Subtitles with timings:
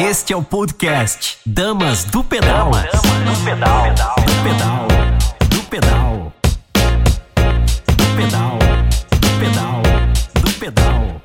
[0.00, 2.70] Este é o podcast Damas do Pedal.
[2.70, 3.82] Damas do Pedal.
[3.90, 4.86] Do Pedal.
[5.50, 6.32] Do Pedal.
[7.96, 8.58] Do Pedal.
[9.10, 9.82] Do Pedal.
[10.40, 11.20] Do Pedal.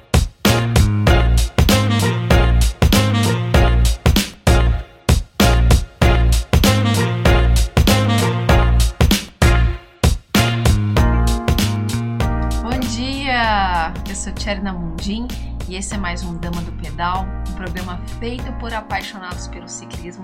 [12.63, 13.93] Bom dia!
[14.09, 15.27] Eu sou Tcherna Mundim
[15.67, 20.23] e esse é mais um Dama do Pedal, um programa feito por apaixonados pelo ciclismo,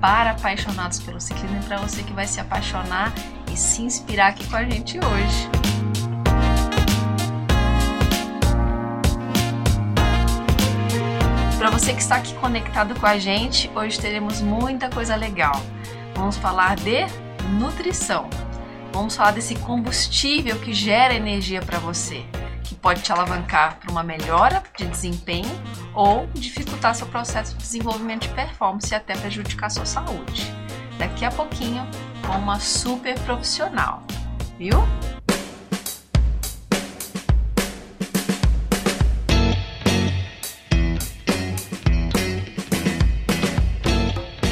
[0.00, 3.12] para apaixonados pelo ciclismo e para você que vai se apaixonar
[3.52, 5.48] e se inspirar aqui com a gente hoje.
[11.58, 15.62] Para você que está aqui conectado com a gente, hoje teremos muita coisa legal.
[16.14, 17.06] Vamos falar de
[17.58, 18.28] nutrição.
[18.92, 22.24] Vamos falar desse combustível que gera energia para você,
[22.84, 25.50] pode te alavancar para uma melhora de desempenho
[25.94, 30.52] ou dificultar seu processo de desenvolvimento de performance e até prejudicar sua saúde.
[30.98, 31.88] Daqui a pouquinho,
[32.26, 34.02] com uma super profissional,
[34.58, 34.76] viu?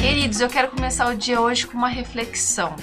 [0.01, 2.75] Queridos, eu quero começar o dia hoje com uma reflexão.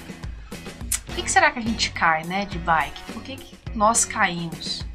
[1.06, 3.02] Por que, será que a gente cai, né, de bike?
[3.12, 3.36] Por que
[3.74, 4.88] nós caímos?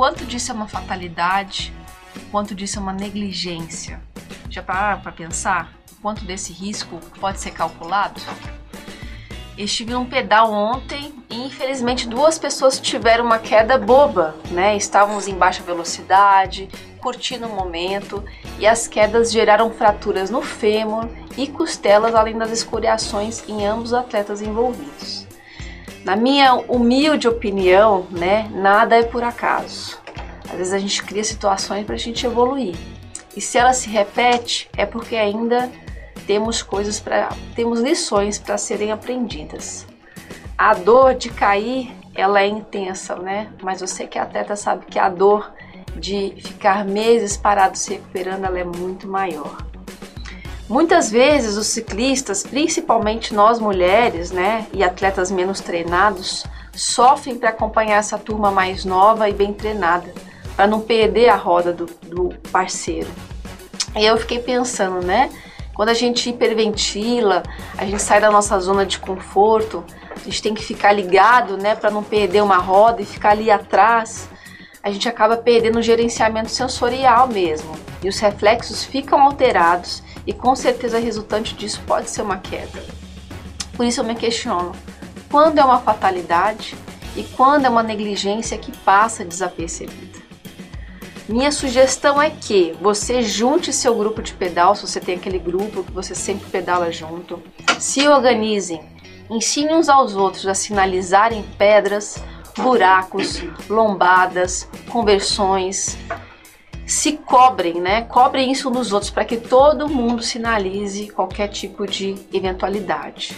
[0.00, 1.74] Quanto disso é uma fatalidade?
[2.16, 4.00] O quanto disso é uma negligência?
[4.48, 5.74] Já pararam para pensar?
[5.92, 8.18] O quanto desse risco pode ser calculado?
[9.58, 14.74] Eu estive num pedal ontem e infelizmente duas pessoas tiveram uma queda boba, né?
[14.74, 18.24] Estávamos em baixa velocidade, curtindo o momento
[18.58, 23.92] e as quedas geraram fraturas no fêmur e costelas, além das escoriações em ambos os
[23.92, 25.28] atletas envolvidos.
[26.04, 29.89] Na minha humilde opinião, né, nada é por acaso.
[30.50, 32.76] Às vezes a gente cria situações para a gente evoluir.
[33.36, 35.70] E se ela se repete, é porque ainda
[36.26, 39.86] temos coisas para, temos lições para serem aprendidas.
[40.58, 43.50] A dor de cair, ela é intensa, né?
[43.62, 45.52] Mas você que é atleta sabe que a dor
[45.96, 49.56] de ficar meses parado se recuperando, ela é muito maior.
[50.68, 57.96] Muitas vezes os ciclistas, principalmente nós mulheres, né, e atletas menos treinados, sofrem para acompanhar
[57.96, 60.14] essa turma mais nova e bem treinada,
[60.60, 63.08] para não perder a roda do, do parceiro.
[63.96, 65.30] E eu fiquei pensando, né,
[65.72, 67.42] quando a gente hiperventila,
[67.78, 69.82] a gente sai da nossa zona de conforto,
[70.14, 73.50] a gente tem que ficar ligado, né, para não perder uma roda e ficar ali
[73.50, 74.28] atrás
[74.82, 77.74] a gente acaba perdendo o gerenciamento sensorial mesmo.
[78.02, 82.84] E os reflexos ficam alterados e com certeza resultante disso pode ser uma queda.
[83.74, 84.72] Por isso eu me questiono:
[85.30, 86.76] quando é uma fatalidade
[87.16, 90.09] e quando é uma negligência que passa desapercebida?
[91.30, 95.84] Minha sugestão é que você junte seu grupo de pedal, se você tem aquele grupo
[95.84, 97.40] que você sempre pedala junto,
[97.78, 98.82] se organizem,
[99.30, 102.20] ensine uns aos outros a sinalizarem pedras,
[102.56, 105.96] buracos, lombadas, conversões.
[106.84, 108.02] Se cobrem, né?
[108.02, 113.36] Cobrem isso nos outros para que todo mundo sinalize qualquer tipo de eventualidade.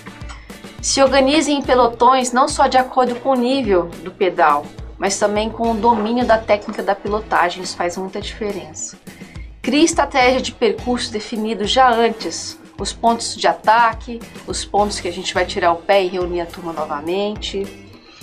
[0.80, 4.64] Se organizem em pelotões não só de acordo com o nível do pedal,
[5.02, 8.96] mas também com o domínio da técnica da pilotagem, isso faz muita diferença.
[9.60, 15.12] Crie estratégia de percurso definido já antes, os pontos de ataque, os pontos que a
[15.12, 17.66] gente vai tirar o pé e reunir a turma novamente.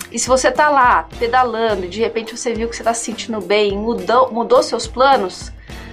[0.09, 3.03] E se você tá lá pedalando e de repente você viu que você está se
[3.03, 5.51] sentindo bem, mudou, mudou seus planos,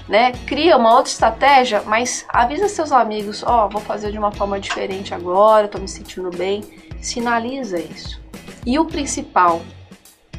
[0.08, 0.30] né?
[0.46, 4.60] Cria uma outra estratégia, mas avisa seus amigos, ó, oh, vou fazer de uma forma
[4.60, 6.62] diferente agora, tô me sentindo bem.
[7.00, 8.20] Sinaliza isso.
[8.64, 9.62] E o principal,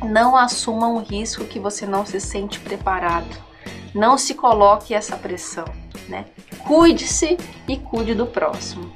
[0.03, 3.35] não assuma um risco que você não se sente preparado.
[3.93, 5.65] Não se coloque essa pressão,
[6.07, 6.25] né?
[6.67, 7.37] Cuide-se
[7.67, 8.91] e cuide do próximo.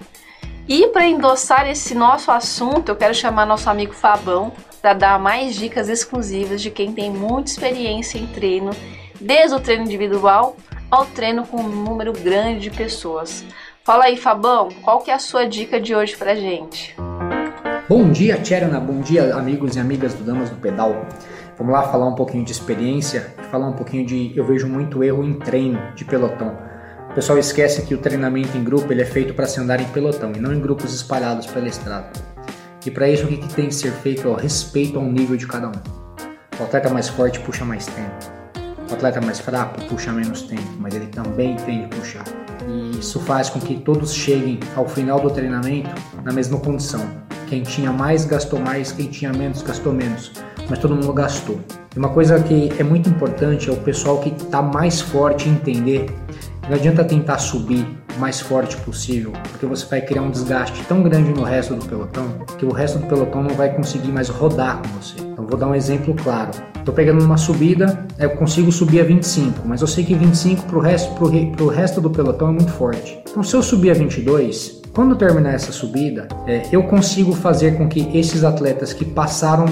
[0.67, 4.51] E para endossar esse nosso assunto, eu quero chamar nosso amigo Fabão
[4.81, 8.71] para dar mais dicas exclusivas de quem tem muita experiência em treino,
[9.19, 10.55] desde o treino individual
[10.89, 13.45] ao treino com um número grande de pessoas.
[13.83, 16.95] Fala aí, Fabão, qual que é a sua dica de hoje pra gente?
[17.91, 21.05] Bom dia, Tcherna, bom dia, amigos e amigas do Damas do Pedal.
[21.57, 25.25] Vamos lá falar um pouquinho de experiência, falar um pouquinho de eu vejo muito erro
[25.25, 26.57] em treino de pelotão.
[27.09, 29.85] O pessoal esquece que o treinamento em grupo ele é feito para se andar em
[29.89, 32.07] pelotão e não em grupos espalhados pela estrada.
[32.85, 35.35] E para isso o que, que tem que ser feito é o respeito ao nível
[35.35, 35.73] de cada um.
[36.61, 38.15] O atleta mais forte puxa mais tempo.
[38.89, 42.23] O atleta mais fraco puxa menos tempo, mas ele também tem que puxar.
[42.69, 45.89] E isso faz com que todos cheguem ao final do treinamento
[46.23, 47.29] na mesma condição.
[47.51, 50.31] Quem tinha mais gastou mais, quem tinha menos gastou menos,
[50.69, 51.59] mas todo mundo gastou.
[51.93, 56.09] E uma coisa que é muito importante é o pessoal que está mais forte entender.
[56.69, 57.85] Não adianta tentar subir
[58.17, 62.39] mais forte possível, porque você vai criar um desgaste tão grande no resto do pelotão
[62.57, 65.19] que o resto do pelotão não vai conseguir mais rodar com você.
[65.19, 66.51] Então vou dar um exemplo claro.
[66.81, 70.77] Estou pegando uma subida, eu consigo subir a 25, mas eu sei que 25 para
[70.79, 73.19] o resto, pro, pro resto do pelotão é muito forte.
[73.29, 77.87] Então se eu subir a 22, quando terminar essa subida, é, eu consigo fazer com
[77.87, 79.65] que esses atletas que passaram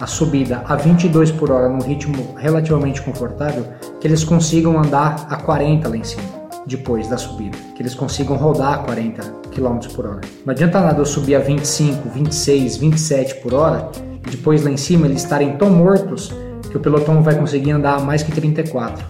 [0.00, 3.64] a subida a 22 por hora num ritmo relativamente confortável,
[4.00, 8.36] que eles consigam andar a 40 lá em cima depois da subida, que eles consigam
[8.36, 9.22] rodar a 40
[9.52, 10.20] km por hora.
[10.44, 13.88] Não adianta nada eu subir a 25, 26, 27 por hora
[14.30, 16.32] depois lá em cima eles estarem tão mortos
[16.70, 19.04] que o pelotão vai conseguir andar mais que 34.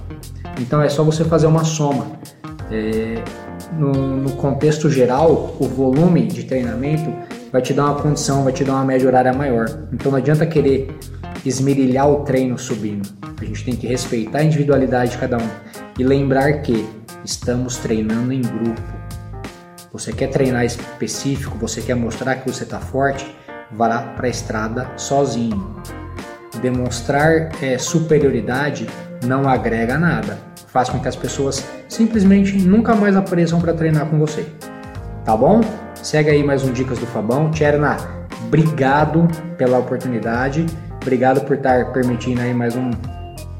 [0.60, 2.06] Então é só você fazer uma soma.
[2.70, 3.22] É,
[3.78, 7.12] no, no contexto geral, o volume de treinamento
[7.52, 9.66] vai te dar uma condição, vai te dar uma média horária maior.
[9.92, 10.96] Então não adianta querer
[11.44, 13.08] esmerilhar o treino subindo.
[13.40, 15.48] A gente tem que respeitar a individualidade de cada um
[15.98, 16.86] e lembrar que
[17.24, 18.82] estamos treinando em grupo.
[19.92, 23.26] Você quer treinar específico, você quer mostrar que você está forte,
[23.72, 25.76] vá para a estrada sozinho.
[26.60, 28.88] Demonstrar é, superioridade
[29.24, 34.18] não agrega nada, faz com que as pessoas simplesmente nunca mais apareçam para treinar com
[34.18, 34.46] você.
[35.24, 35.60] Tá bom?
[36.02, 37.50] Segue aí mais um Dicas do Fabão.
[37.50, 37.96] Tcherna,
[38.46, 40.64] obrigado pela oportunidade.
[41.02, 42.90] Obrigado por estar permitindo aí mais um,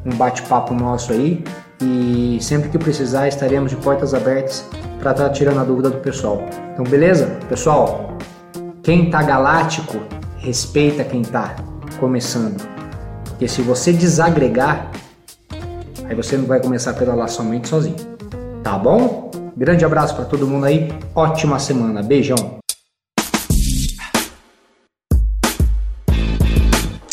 [0.04, 1.44] um bate-papo nosso aí.
[1.80, 4.68] E sempre que precisar, estaremos de portas abertas
[4.98, 6.44] para estar tá tirando a dúvida do pessoal.
[6.72, 7.26] Então, beleza?
[7.48, 8.16] Pessoal,
[8.82, 9.98] quem tá galáctico,
[10.38, 11.54] respeita quem tá
[12.00, 12.77] começando.
[13.38, 14.90] Porque se você desagregar,
[16.08, 17.94] aí você não vai começar a pedalar somente sozinho.
[18.64, 19.30] Tá bom?
[19.56, 20.88] Grande abraço para todo mundo aí.
[21.14, 22.02] Ótima semana.
[22.02, 22.58] Beijão.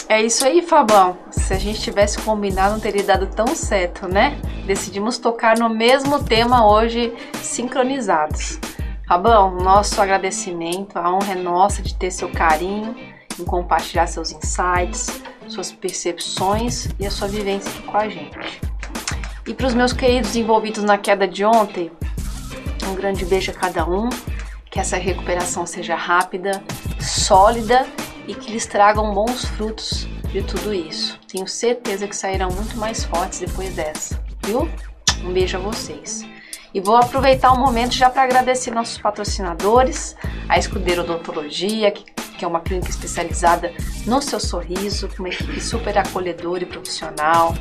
[0.10, 1.16] É isso aí, Fabão.
[1.30, 4.42] Se a gente tivesse combinado, não teria dado tão certo, né?
[4.66, 8.60] Decidimos tocar no mesmo tema hoje, sincronizados.
[9.08, 12.96] Fabão, nosso agradecimento, a honra é nossa de ter seu carinho,
[13.40, 18.62] em compartilhar seus insights, suas percepções e a sua vivência aqui com a gente.
[19.48, 21.92] E para os meus queridos envolvidos na queda de ontem,
[22.88, 24.10] um grande beijo a cada um,
[24.70, 26.64] que essa recuperação seja rápida,
[27.00, 27.86] sólida
[28.28, 31.20] e que lhes tragam bons frutos de tudo isso.
[31.28, 34.70] Tenho certeza que sairão muito mais fortes depois dessa, viu?
[35.24, 36.26] Um beijo a vocês.
[36.74, 40.16] E vou aproveitar o momento já para agradecer nossos patrocinadores,
[40.50, 42.04] a Escudeiro Odontologia, que,
[42.36, 43.74] que é uma clínica especializada
[44.06, 47.56] no seu sorriso, com uma equipe super acolhedora e profissional,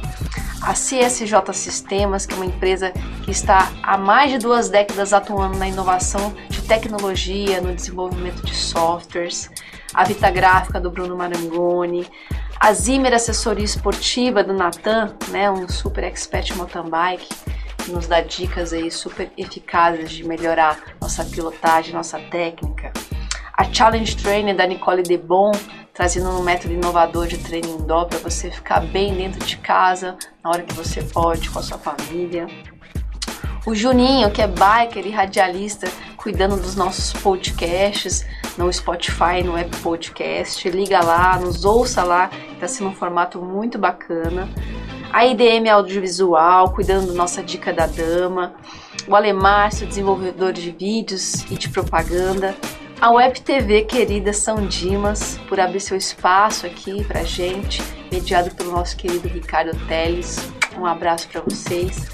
[0.63, 2.91] a CSJ Sistemas, que é uma empresa
[3.25, 8.55] que está há mais de duas décadas atuando na inovação de tecnologia, no desenvolvimento de
[8.55, 9.51] softwares,
[9.93, 12.07] a Vita Gráfica do Bruno Marangoni,
[12.59, 17.29] a Zimmer Assessoria Esportiva do Natan, né, um super expert mountain bike,
[17.85, 22.91] que nos dá dicas aí super eficazes de melhorar nossa pilotagem, nossa técnica.
[23.57, 25.53] A Challenge Training da Nicole Debon,
[25.93, 30.51] trazendo um método inovador de treino indoor para você ficar bem dentro de casa, na
[30.51, 32.49] hora que você pode, com a sua família.
[33.65, 35.87] O Juninho, que é biker e radialista,
[36.17, 38.27] cuidando dos nossos podcasts
[38.59, 40.69] no Spotify, no Apple Podcast.
[40.69, 44.49] Liga lá, nos ouça lá, está sendo um formato muito bacana.
[45.13, 48.57] A IDM Audiovisual, cuidando da nossa dica da dama.
[49.07, 52.53] O Alemárcio, desenvolvedor de vídeos e de propaganda
[53.01, 58.73] a Web TV querida São Dimas por abrir seu espaço aqui pra gente, mediado pelo
[58.73, 60.53] nosso querido Ricardo Teles.
[60.79, 62.09] Um abraço para vocês.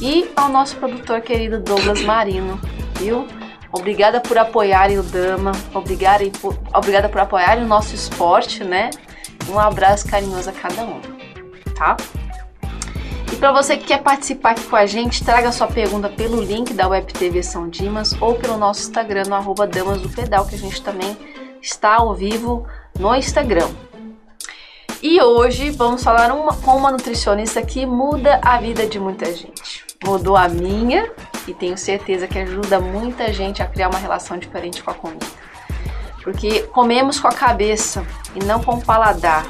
[0.00, 2.60] E ao nosso produtor querido Douglas Marino,
[2.98, 3.26] viu?
[3.72, 8.90] Obrigada por apoiarem o Dama, obrigada por, obrigada por apoiarem o nosso esporte, né?
[9.48, 11.00] Um abraço carinhoso a cada um,
[11.74, 11.96] tá?
[13.32, 16.72] E para você que quer participar aqui com a gente, traga sua pergunta pelo link
[16.72, 20.54] da Web TV São Dimas ou pelo nosso Instagram, no arroba Damas do Pedal, que
[20.54, 21.16] a gente também
[21.60, 22.66] está ao vivo
[22.98, 23.68] no Instagram.
[25.02, 29.84] E hoje vamos falar uma, com uma nutricionista que muda a vida de muita gente.
[30.04, 31.10] Mudou a minha
[31.46, 35.26] e tenho certeza que ajuda muita gente a criar uma relação diferente com a comida.
[36.22, 38.04] Porque comemos com a cabeça
[38.34, 39.46] e não com o paladar,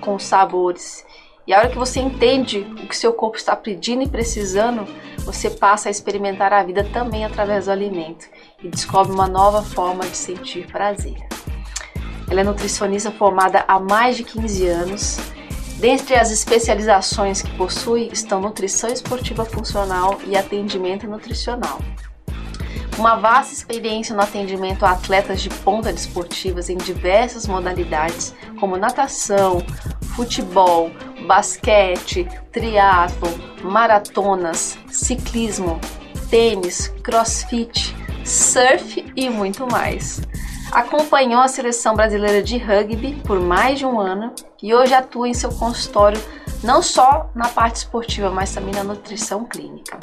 [0.00, 1.05] com os sabores
[1.46, 4.84] e a hora que você entende o que seu corpo está pedindo e precisando,
[5.24, 8.26] você passa a experimentar a vida também através do alimento
[8.62, 11.16] e descobre uma nova forma de sentir prazer.
[12.28, 15.18] Ela é nutricionista formada há mais de 15 anos.
[15.78, 21.78] Dentre as especializações que possui estão nutrição esportiva funcional e atendimento nutricional
[22.98, 29.58] uma vasta experiência no atendimento a atletas de ponta desportivas em diversas modalidades, como natação,
[30.14, 30.90] futebol,
[31.26, 33.28] basquete, triatlo,
[33.62, 35.78] maratonas, ciclismo,
[36.30, 40.20] tênis, crossfit, surf e muito mais.
[40.72, 45.34] Acompanhou a seleção brasileira de rugby por mais de um ano e hoje atua em
[45.34, 46.20] seu consultório
[46.62, 49.98] não só na parte esportiva, mas também na nutrição clínica.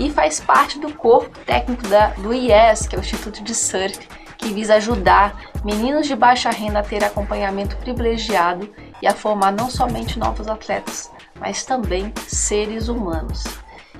[0.00, 3.98] E faz parte do corpo técnico da, do IES, que é o Instituto de Surf,
[4.38, 8.66] que visa ajudar meninos de baixa renda a ter acompanhamento privilegiado
[9.02, 13.44] e a formar não somente novos atletas, mas também seres humanos.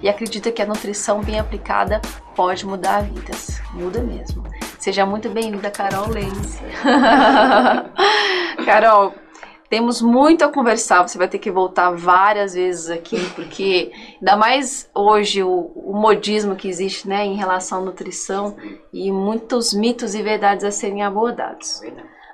[0.03, 2.01] E acredita que a nutrição bem aplicada
[2.35, 3.61] pode mudar vidas.
[3.75, 4.43] Muda mesmo.
[4.79, 6.63] Seja muito bem-vinda, Carol Lenz.
[8.65, 9.15] Carol,
[9.71, 14.91] temos muito a conversar, você vai ter que voltar várias vezes aqui, porque ainda mais
[14.93, 18.57] hoje o, o modismo que existe né, em relação à nutrição
[18.93, 21.81] e muitos mitos e verdades a serem abordados.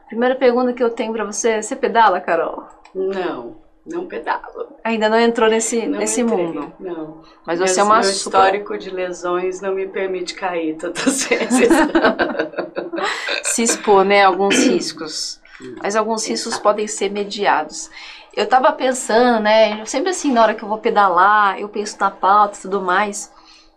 [0.08, 2.64] Primeira pergunta que eu tenho para você é: você pedala, Carol?
[2.94, 4.68] Não, não pedalo.
[4.82, 6.72] Ainda não entrou nesse, Não nesse entrei, mundo.
[6.80, 7.20] Não.
[7.44, 11.68] Mas você é uma meu super- histórico de lesões não me permite cair tantas vezes.
[13.44, 15.44] se expor, né, alguns riscos.
[15.82, 17.90] Mas alguns riscos podem ser mediados.
[18.34, 22.10] Eu tava pensando, né, sempre assim, na hora que eu vou pedalar, eu penso na
[22.10, 23.32] pauta e tudo mais,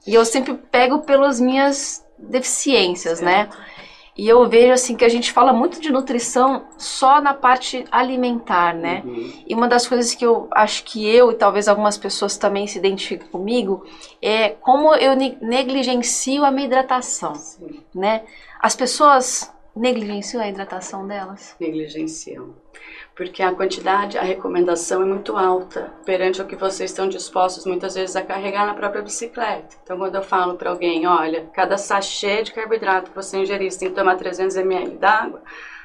[0.06, 3.50] e eu sempre pego pelas minhas deficiências, né?
[4.18, 8.74] E eu vejo assim que a gente fala muito de nutrição só na parte alimentar,
[8.74, 9.02] né?
[9.06, 9.44] Uhum.
[9.48, 12.78] E uma das coisas que eu acho que eu e talvez algumas pessoas também se
[12.78, 13.86] identificam comigo
[14.22, 18.24] é como eu ne- negligencio a minha hidratação, Sim, né?
[18.62, 21.56] As pessoas negligenciam a hidratação delas.
[21.60, 22.54] negligenciam.
[23.16, 27.96] Porque a quantidade, a recomendação é muito alta perante o que vocês estão dispostos muitas
[27.96, 29.78] vezes a carregar na própria bicicleta.
[29.84, 33.80] Então, quando eu falo para alguém, olha, cada sachê de carboidrato que você ingerir, você
[33.80, 35.42] tem que tomar 300 ml d'água,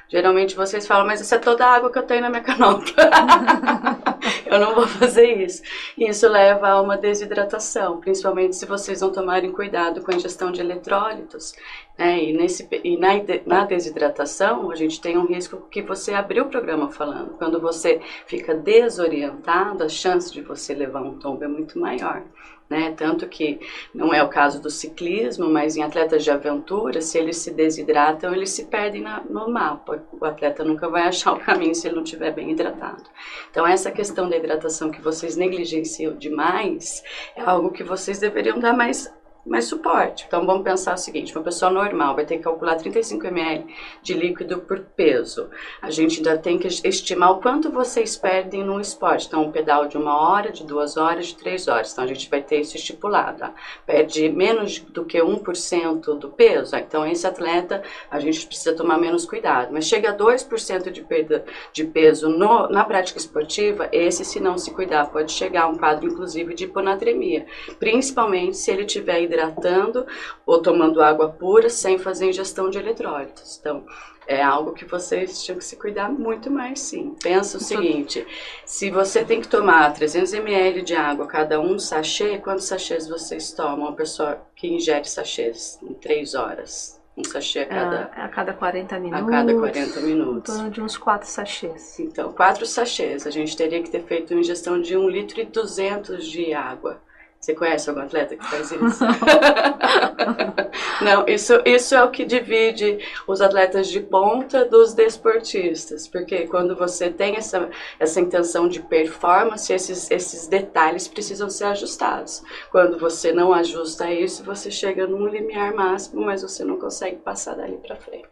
[0.09, 2.93] geralmente vocês falam, mas isso é toda a água que eu tenho na minha canopla.
[4.45, 5.61] eu não vou fazer isso.
[5.97, 10.61] Isso leva a uma desidratação, principalmente se vocês não tomarem cuidado com a ingestão de
[10.61, 11.53] eletrólitos.
[11.97, 12.23] né?
[12.23, 13.09] E, nesse, e na,
[13.45, 17.37] na desidratação, a gente tem um risco que você abriu o programa falando.
[17.37, 22.23] Quando você fica desorientado, a chance de você levar um tombo é muito maior.
[22.67, 22.95] Né?
[22.97, 23.59] Tanto que
[23.93, 28.33] não é o caso do ciclismo, mas em atletas de aventura, se eles se desidratam,
[28.33, 30.03] eles se perdem na- no mapa.
[30.19, 33.03] O atleta nunca vai achar o caminho se ele não estiver bem hidratado.
[33.51, 37.03] Então, essa questão da hidratação que vocês negligenciam demais
[37.35, 39.13] é algo que vocês deveriam dar mais,
[39.45, 40.25] mais suporte.
[40.27, 43.65] Então, vamos pensar o seguinte: uma pessoa normal vai ter que calcular 35 ml
[44.01, 45.49] de líquido por peso.
[45.81, 49.27] A gente ainda tem que estimar o quanto vocês perdem no esporte.
[49.27, 51.91] Então, um pedal de uma hora, de duas horas, de três horas.
[51.91, 53.43] Então, a gente vai ter isso estipulado.
[53.43, 53.49] ó.
[53.85, 56.75] Perde menos do que 1% do peso.
[56.75, 59.71] Então, esse atleta, a gente precisa tomar menos cuidado.
[59.71, 64.57] Mas chega a 2% de perda de peso no- na prática esportiva, esse, se não
[64.57, 67.45] se cuidar, pode chegar a um quadro, inclusive, de hiponatremia.
[67.79, 70.05] Principalmente se ele estiver hidratando
[70.45, 73.57] ou tomando água pura sem fazer ingestão de eletrólitos.
[73.59, 73.85] Então,
[74.27, 77.15] é algo que vocês tinham que se cuidar muito mais, sim.
[77.21, 78.25] Pensa o seguinte,
[78.65, 83.51] se você tem que tomar 300 ml de água, cada um sachê, quantos sachês vocês
[83.51, 83.87] tomam?
[83.87, 86.99] Uma pessoa que ingere sachês em 3 horas.
[87.17, 89.29] Um sachê a cada, A, a cada 40 a minutos.
[89.29, 90.53] cada 40 Em minutos.
[90.53, 91.97] torno de uns 4 sachês.
[91.99, 93.25] Então, quatro sachês.
[93.25, 96.99] A gente teria que ter feito uma ingestão de 1 litro e 200 de água.
[97.45, 99.05] Você conhece algum atleta que faz isso?
[100.99, 102.97] Não, isso, isso é o que divide
[103.27, 106.07] os atletas de ponta dos desportistas.
[106.07, 112.41] Porque quando você tem essa, essa intenção de performance, esses, esses detalhes precisam ser ajustados.
[112.71, 117.55] Quando você não ajusta isso, você chega num limiar máximo, mas você não consegue passar
[117.55, 118.25] dali para frente.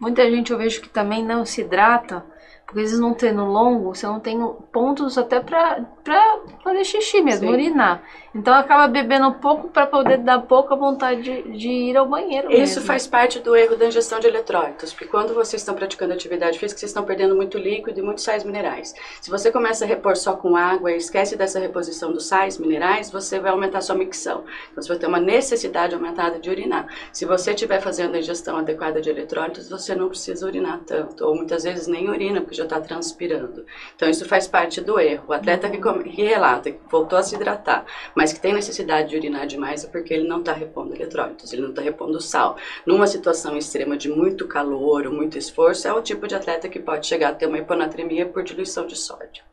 [0.00, 2.24] Muita gente eu vejo que também não se hidrata,
[2.66, 4.38] porque às vezes num treino longo você não tem
[4.72, 7.52] pontos até pra, pra fazer xixi mesmo, Sim.
[7.52, 8.02] urinar.
[8.34, 12.74] Então acaba bebendo pouco pra poder dar pouca vontade de, de ir ao banheiro Isso
[12.74, 12.82] mesmo.
[12.82, 16.78] faz parte do erro da ingestão de eletrólitos, porque quando vocês estão praticando atividade física,
[16.78, 18.94] vocês estão perdendo muito líquido e muitos sais minerais.
[19.22, 23.10] Se você começa a repor só com água e esquece dessa reposição dos sais minerais,
[23.10, 24.44] você vai aumentar sua micção.
[24.72, 26.86] Então você vai ter uma necessidade aumentada de urinar.
[27.12, 31.34] Se você estiver fazendo a ingestão adequada de eletrólitos, você não precisa urinar tanto, ou
[31.36, 33.64] muitas vezes nem urina, porque já está transpirando.
[33.94, 35.24] Então isso faz parte do erro.
[35.28, 37.84] O atleta que, que relata que voltou a se hidratar,
[38.14, 41.62] mas que tem necessidade de urinar demais é porque ele não está repondo eletrólitos, ele
[41.62, 42.56] não está repondo sal.
[42.84, 46.78] Numa situação extrema de muito calor ou muito esforço, é o tipo de atleta que
[46.78, 49.44] pode chegar a ter uma hiponatremia por diluição de sódio.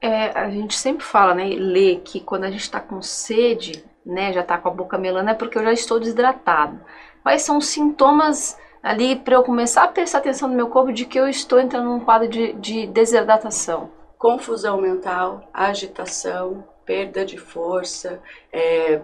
[0.00, 4.32] É, a gente sempre fala, né, lê que quando a gente tá com sede, né,
[4.32, 6.80] já tá com a boca melando, é porque eu já estou desidratado.
[7.22, 11.04] Quais são os sintomas ali para eu começar a prestar atenção no meu corpo de
[11.04, 13.90] que eu estou entrando num quadro de, de desidratação?
[14.16, 18.20] Confusão mental, agitação, perda de força,
[18.52, 19.00] é,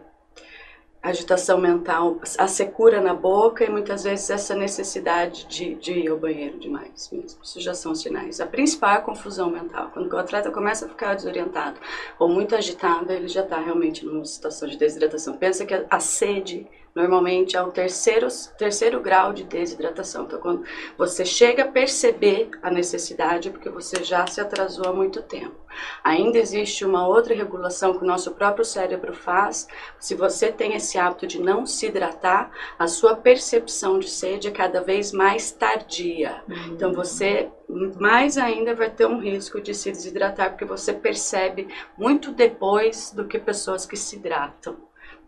[1.02, 6.16] agitação mental, a secura na boca e muitas vezes essa necessidade de, de ir ao
[6.16, 7.42] banheiro demais mesmo.
[7.42, 8.40] Isso já são sinais.
[8.40, 9.90] A principal é a confusão mental.
[9.92, 11.80] Quando o atleta começa a ficar desorientado
[12.20, 15.36] ou muito agitado, ele já está realmente numa situação de desidratação.
[15.36, 20.24] Pensa que a sede Normalmente é o terceiro, terceiro grau de desidratação.
[20.24, 20.64] Então, quando
[20.98, 25.56] você chega a perceber a necessidade, porque você já se atrasou há muito tempo.
[26.04, 29.66] Ainda existe uma outra regulação que o nosso próprio cérebro faz.
[29.98, 34.50] Se você tem esse hábito de não se hidratar, a sua percepção de sede é
[34.50, 36.42] cada vez mais tardia.
[36.46, 36.74] Uhum.
[36.74, 37.50] Então, você
[37.98, 43.26] mais ainda vai ter um risco de se desidratar, porque você percebe muito depois do
[43.26, 44.76] que pessoas que se hidratam.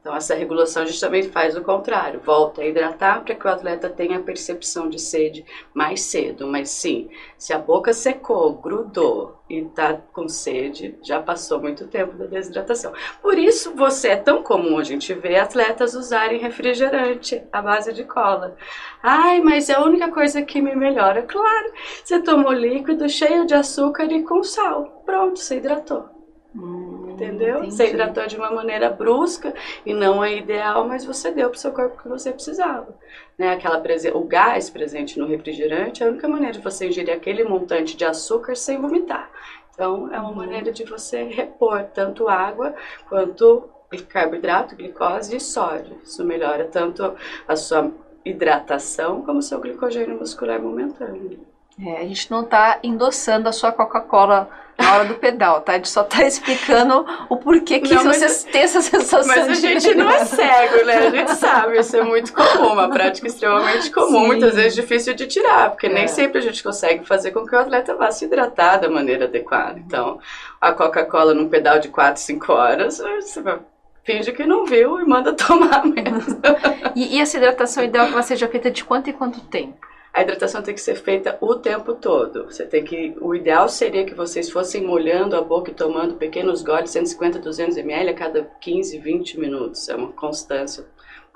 [0.04, 4.18] Então, essa regulação também faz o contrário, volta a hidratar para que o atleta tenha
[4.18, 6.46] a percepção de sede mais cedo.
[6.46, 7.08] Mas sim,
[7.38, 12.92] se a boca secou, grudou e está com sede, já passou muito tempo da desidratação.
[13.22, 18.04] Por isso, você é tão comum a gente ver atletas usarem refrigerante à base de
[18.04, 18.58] cola.
[19.02, 21.22] Ai, mas é a única coisa que me melhora.
[21.22, 21.72] Claro,
[22.04, 25.02] você tomou líquido cheio de açúcar e com sal.
[25.06, 26.13] Pronto, você hidratou.
[27.14, 27.58] Entendeu?
[27.58, 27.74] Entendi.
[27.74, 29.54] Você hidratou de uma maneira brusca
[29.86, 32.88] e não é ideal, mas você deu para o seu corpo o que você precisava.
[33.38, 33.52] Né?
[33.52, 33.82] Aquela
[34.14, 38.04] o gás presente no refrigerante é a única maneira de você ingerir aquele montante de
[38.04, 39.30] açúcar sem vomitar.
[39.72, 40.36] Então, é uma uhum.
[40.36, 42.74] maneira de você repor tanto água
[43.08, 43.68] quanto
[44.08, 46.00] carboidrato, glicose e sódio.
[46.02, 47.14] Isso melhora tanto
[47.46, 47.90] a sua
[48.24, 51.40] hidratação como o seu glicogênio muscular momentâneo.
[51.80, 55.72] É, a gente não está endossando a sua Coca-Cola na hora do pedal, tá?
[55.72, 59.26] A gente só tá explicando o porquê que não, você tem essa sensação.
[59.26, 60.96] Mas a gente não é cego, né?
[61.06, 64.26] A gente sabe, isso é muito comum, uma prática extremamente comum, Sim.
[64.26, 65.92] muitas vezes difícil de tirar, porque é.
[65.92, 69.26] nem sempre a gente consegue fazer com que o atleta vá se hidratar da maneira
[69.26, 69.78] adequada.
[69.78, 70.18] Então,
[70.60, 73.58] a Coca-Cola num pedal de 4, 5 horas, você vai
[74.04, 76.38] finge que não viu e manda tomar mesmo.
[76.94, 79.93] e, e essa hidratação ideal que ela seja feita de quanto em quanto tempo?
[80.14, 82.44] A hidratação tem que ser feita o tempo todo.
[82.44, 86.62] Você tem que, o ideal seria que vocês fossem molhando a boca e tomando pequenos
[86.62, 89.88] goles, 150, 200 ml a cada 15, 20 minutos.
[89.88, 90.84] É uma constância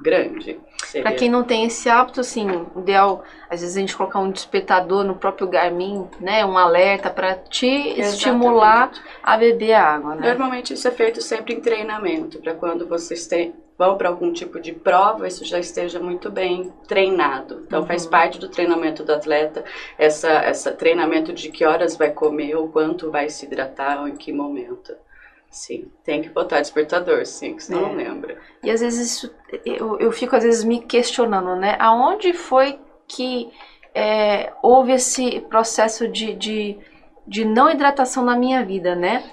[0.01, 0.61] grande.
[1.03, 4.31] Para quem não tem esse hábito, assim, o ideal, às vezes a gente colocar um
[4.31, 8.01] despertador no próprio Garmin, né, um alerta para te Exatamente.
[8.01, 8.93] estimular
[9.25, 10.29] a beber água, né?
[10.29, 14.61] Normalmente isso é feito sempre em treinamento, para quando vocês têm vão para algum tipo
[14.61, 17.63] de prova, isso já esteja muito bem treinado.
[17.65, 17.87] Então uhum.
[17.87, 19.65] faz parte do treinamento do atleta
[19.97, 24.17] essa essa treinamento de que horas vai comer, ou quanto vai se hidratar, ou em
[24.17, 24.93] que momento.
[25.51, 27.83] Sim, tem que botar despertador, sim, que senão é.
[27.89, 28.37] não lembra.
[28.63, 31.77] E às vezes isso, eu, eu fico às vezes me questionando, né?
[31.79, 33.51] Aonde foi que
[33.95, 36.79] é, houve esse processo de, de,
[37.27, 39.25] de não hidratação na minha vida, né?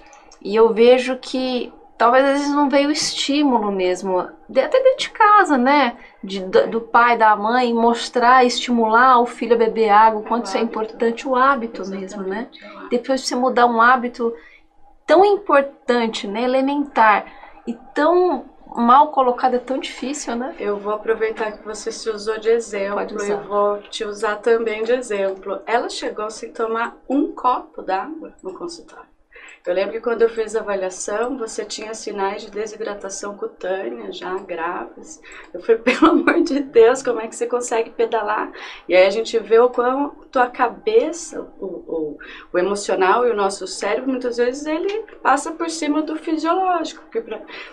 [0.42, 5.10] E eu vejo que talvez às vezes não veio o estímulo mesmo, até dentro de
[5.10, 5.98] casa, né?
[6.24, 10.48] De, do pai, da mãe, mostrar, estimular o filho a beber água, o quanto o
[10.48, 12.18] isso é importante, o hábito Exatamente.
[12.18, 12.48] mesmo, né?
[12.90, 14.34] Depois de você mudar um hábito
[15.06, 17.26] tão importante, né, elementar
[17.68, 20.56] e tão mal colocado é tão difícil, né?
[20.60, 24.92] Eu vou aproveitar que você se usou de exemplo e vou te usar também de
[24.92, 25.62] exemplo.
[25.66, 29.05] Ela chegou sem tomar um copo d'água no consultório.
[29.66, 34.38] Eu lembro que quando eu fiz a avaliação, você tinha sinais de desidratação cutânea já
[34.38, 35.20] graves.
[35.52, 38.52] Eu falei, pelo amor de Deus, como é que você consegue pedalar?
[38.88, 42.18] E aí a gente vê o quanto a cabeça, o, o,
[42.54, 47.02] o emocional e o nosso cérebro, muitas vezes ele passa por cima do fisiológico.
[47.02, 47.24] Porque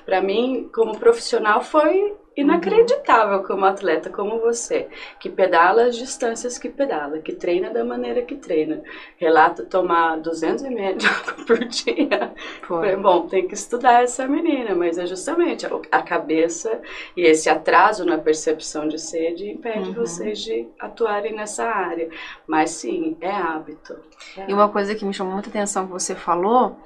[0.06, 4.88] para mim, como profissional, foi inacreditável como atleta como você,
[5.20, 8.82] que pedala as distâncias que pedala, que treina da maneira que treina.
[9.18, 12.32] Relata tomar 200 ml de água por dia.
[12.62, 12.96] Foi.
[12.96, 16.80] Bom, tem que estudar essa menina, mas é justamente a cabeça
[17.16, 19.94] e esse atraso na percepção de sede impede uhum.
[19.94, 22.08] vocês de atuarem nessa área.
[22.46, 23.96] Mas sim, é hábito.
[24.36, 26.76] É e uma coisa que me chamou muita atenção que você falou,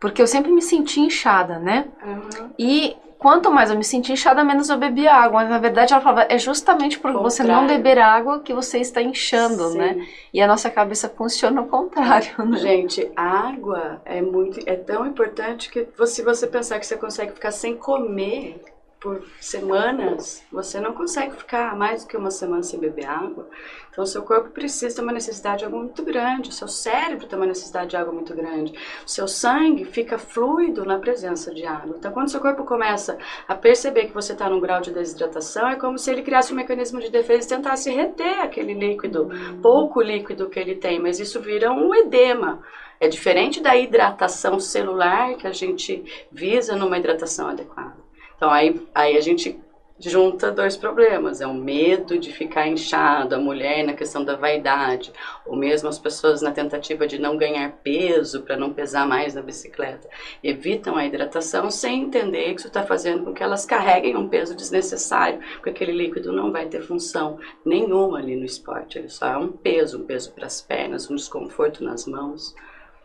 [0.00, 1.86] porque eu sempre me senti inchada, né?
[2.02, 2.50] Uhum.
[2.58, 5.40] E quanto mais eu me senti inchada, menos eu bebia água.
[5.40, 9.02] Mas na verdade ela falava, é justamente por você não beber água que você está
[9.02, 9.78] inchando, Sim.
[9.78, 10.06] né?
[10.32, 12.58] E a nossa cabeça funciona ao contrário, né?
[12.58, 17.32] Gente, a água é muito, é tão importante que se você pensar que você consegue
[17.32, 18.60] ficar sem comer
[19.00, 23.48] por semanas, você não consegue ficar mais do que uma semana sem beber água.
[23.90, 27.26] Então, o seu corpo precisa ter uma necessidade de água muito grande, o seu cérebro
[27.26, 28.72] tem uma necessidade de água muito grande,
[29.06, 31.96] o seu sangue fica fluido na presença de água.
[31.98, 35.68] Então, quando o seu corpo começa a perceber que você está num grau de desidratação,
[35.68, 39.60] é como se ele criasse um mecanismo de defesa e tentasse reter aquele líquido, hum.
[39.62, 42.62] pouco líquido que ele tem, mas isso vira um edema.
[42.98, 48.05] É diferente da hidratação celular que a gente visa numa hidratação adequada.
[48.36, 49.58] Então aí, aí a gente
[49.98, 51.40] junta dois problemas.
[51.40, 55.12] É o medo de ficar inchado, a mulher na questão da vaidade,
[55.44, 59.42] ou mesmo as pessoas na tentativa de não ganhar peso para não pesar mais na
[59.42, 60.08] bicicleta.
[60.42, 64.54] Evitam a hidratação sem entender que isso está fazendo com que elas carreguem um peso
[64.54, 68.98] desnecessário, porque aquele líquido não vai ter função nenhuma ali no esporte.
[68.98, 72.54] Ele só é um peso, um peso para as pernas, um desconforto nas mãos.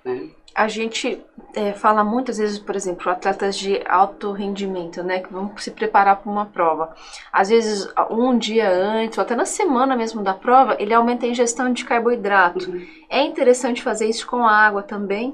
[0.04, 0.30] Né?
[0.54, 5.56] A gente é, fala muitas vezes, por exemplo, atletas de alto rendimento, né, que vão
[5.58, 6.94] se preparar para uma prova.
[7.32, 11.30] Às vezes, um dia antes, ou até na semana mesmo da prova, ele aumenta a
[11.30, 12.70] ingestão de carboidrato.
[12.70, 12.86] Uhum.
[13.10, 15.34] É interessante fazer isso com água também?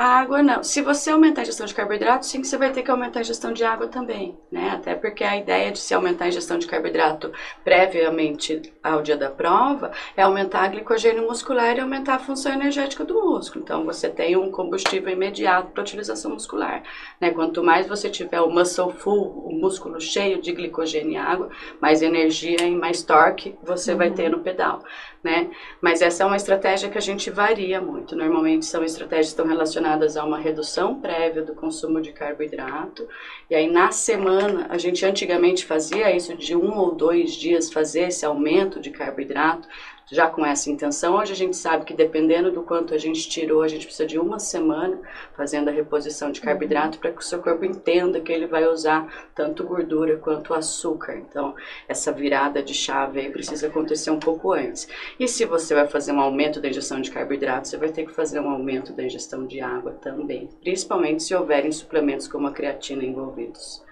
[0.00, 0.64] A água não.
[0.64, 3.52] Se você aumentar a ingestão de carboidrato, sim, você vai ter que aumentar a ingestão
[3.52, 4.70] de água também, né?
[4.70, 7.30] Até porque a ideia de se aumentar a ingestão de carboidrato
[7.62, 13.04] previamente ao dia da prova é aumentar a glicogênio muscular e aumentar a função energética
[13.04, 13.62] do músculo.
[13.62, 16.82] Então você tem um combustível imediato para utilização muscular,
[17.20, 17.30] né?
[17.32, 22.00] Quanto mais você tiver o muscle full, o músculo cheio de glicogênio e água, mais
[22.00, 23.98] energia e mais torque você uhum.
[23.98, 24.82] vai ter no pedal
[25.22, 25.50] né?
[25.80, 28.16] Mas essa é uma estratégia que a gente varia muito.
[28.16, 33.08] Normalmente são estratégias que estão relacionadas a uma redução prévia do consumo de carboidrato.
[33.48, 38.08] E aí na semana, a gente antigamente fazia isso de um ou dois dias, fazer
[38.08, 39.68] esse aumento de carboidrato
[40.10, 41.16] já com essa intenção.
[41.16, 44.18] Hoje a gente sabe que dependendo do quanto a gente tirou, a gente precisa de
[44.18, 45.00] uma semana
[45.34, 49.30] fazendo a reposição de carboidrato para que o seu corpo entenda que ele vai usar
[49.34, 51.16] tanto gordura quanto açúcar.
[51.16, 51.54] Então,
[51.88, 54.88] essa virada de chave aí precisa acontecer um pouco antes.
[55.18, 58.12] E se você vai fazer um aumento da ingestão de carboidrato, você vai ter que
[58.12, 63.04] fazer um aumento da ingestão de água também, principalmente se houverem suplementos como a creatina
[63.04, 63.82] envolvidos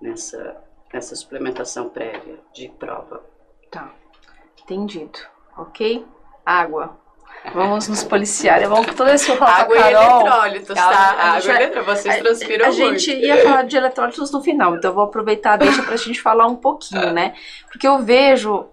[0.00, 0.56] nessa,
[0.92, 3.22] nessa suplementação prévia de prova.
[3.70, 3.94] Tá,
[4.62, 6.04] entendido ok?
[6.44, 6.98] Água.
[7.54, 8.66] Vamos nos policiar.
[8.68, 11.16] Vamos todo esse falar Água Carol, e eletrólitos, tá?
[11.18, 12.02] Água e eletrólitos.
[12.02, 15.56] Vocês transpiram a, a gente ia falar de eletrólitos no final, então eu vou aproveitar
[15.56, 17.34] deixa pra gente falar um pouquinho, né?
[17.70, 18.66] Porque eu vejo,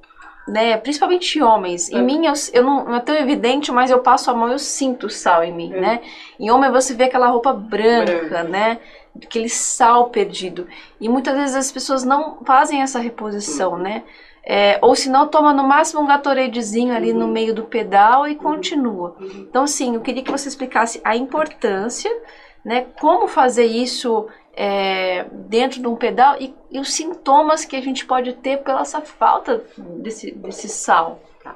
[0.48, 2.02] né, principalmente homens, em é.
[2.02, 4.60] mim eu, eu não, não, é tão evidente, mas eu passo a mão e eu
[4.60, 5.80] sinto sal em mim, é.
[5.80, 6.02] né?
[6.40, 8.44] Em homem você vê aquela roupa branca, branca.
[8.44, 8.80] né?
[9.22, 10.68] Aquele sal perdido.
[11.00, 13.78] E muitas vezes as pessoas não fazem essa reposição, uhum.
[13.78, 14.04] né?
[14.46, 17.20] É, ou se não, toma no máximo um gatoradezinho ali uhum.
[17.20, 19.16] no meio do pedal e continua.
[19.20, 19.48] Uhum.
[19.50, 22.12] Então, sim, eu queria que você explicasse a importância,
[22.64, 27.82] né, como fazer isso é, dentro de um pedal e, e, os sintomas que a
[27.82, 31.22] gente pode ter pela essa falta desse, desse sal.
[31.44, 31.56] Tá.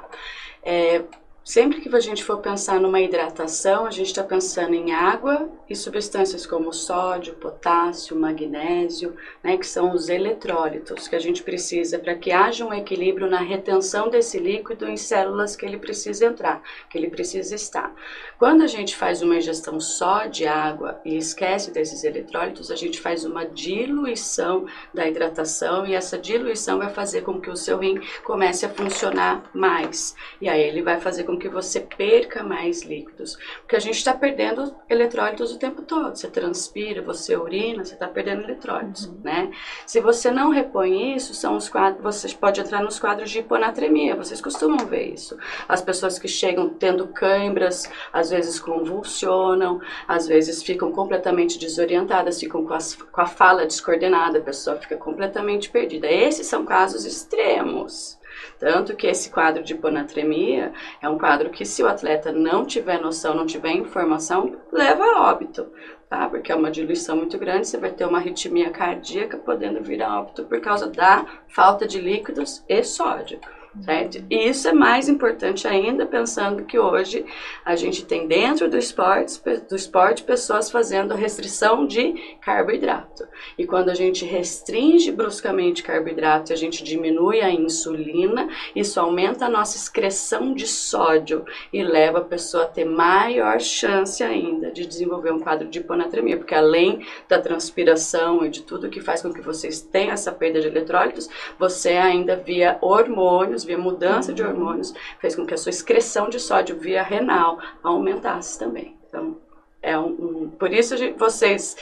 [0.64, 1.02] É,
[1.48, 5.78] Sempre que a gente for pensar numa hidratação, a gente está pensando em água e
[5.78, 12.16] substâncias como sódio, potássio, magnésio, né, que são os eletrólitos que a gente precisa para
[12.16, 16.98] que haja um equilíbrio na retenção desse líquido em células que ele precisa entrar, que
[16.98, 17.96] ele precisa estar.
[18.38, 23.00] Quando a gente faz uma ingestão só de água e esquece desses eletrólitos, a gente
[23.00, 28.02] faz uma diluição da hidratação e essa diluição vai fazer com que o seu rim
[28.26, 30.14] comece a funcionar mais.
[30.42, 33.38] E aí ele vai fazer com que você perca mais líquidos.
[33.62, 36.16] Porque a gente está perdendo eletrólitos o tempo todo.
[36.16, 39.20] Você transpira, você urina, você está perdendo eletrólitos, uhum.
[39.24, 39.52] né?
[39.86, 44.16] Se você não repõe isso, são os quadros, você pode entrar nos quadros de hiponatremia.
[44.16, 45.38] Vocês costumam ver isso.
[45.68, 52.66] As pessoas que chegam tendo câimbras, às vezes convulsionam, às vezes ficam completamente desorientadas, ficam
[52.66, 56.08] com, as, com a fala descoordenada, a pessoa fica completamente perdida.
[56.08, 58.17] Esses são casos extremos.
[58.60, 60.72] Tanto que esse quadro de hiponatremia
[61.02, 65.30] é um quadro que, se o atleta não tiver noção, não tiver informação, leva a
[65.30, 65.68] óbito,
[66.10, 66.28] tá?
[66.30, 70.20] Porque é uma diluição muito grande, você vai ter uma arritmia cardíaca, podendo vir a
[70.20, 73.40] óbito por causa da falta de líquidos e sódio.
[73.84, 74.24] Certo?
[74.30, 77.26] E isso é mais importante ainda pensando que hoje
[77.64, 83.28] a gente tem dentro do esporte, do esporte pessoas fazendo restrição de carboidrato.
[83.58, 89.50] E quando a gente restringe bruscamente carboidrato a gente diminui a insulina, isso aumenta a
[89.50, 95.32] nossa excreção de sódio e leva a pessoa a ter maior chance ainda de desenvolver
[95.32, 99.42] um quadro de hiponatremia, porque além da transpiração e de tudo que faz com que
[99.42, 105.36] vocês tenham essa perda de eletrólitos, você ainda via hormônios via mudança de hormônios, fez
[105.36, 108.98] com que a sua excreção de sódio via renal aumentasse também.
[109.08, 109.38] Então,
[109.82, 111.76] é um, um por isso vocês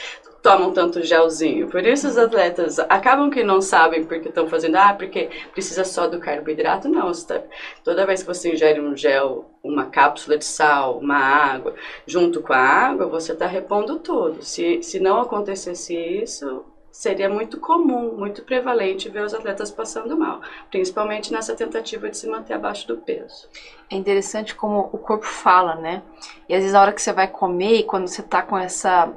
[0.46, 1.68] tomam tanto gelzinho.
[1.68, 6.06] Por isso os atletas acabam que não sabem porque estão fazendo, ah, porque precisa só
[6.06, 6.88] do carboidrato.
[6.88, 7.42] Não, tá,
[7.82, 11.74] toda vez que você ingere um gel, uma cápsula de sal, uma água,
[12.06, 14.40] junto com a água, você está repondo tudo.
[14.44, 16.64] Se, se não acontecesse isso,
[16.96, 22.26] seria muito comum, muito prevalente ver os atletas passando mal, principalmente nessa tentativa de se
[22.26, 23.46] manter abaixo do peso.
[23.90, 26.00] É interessante como o corpo fala, né?
[26.48, 29.12] E às vezes a hora que você vai comer e quando você tá com essa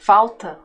[0.00, 0.58] falta,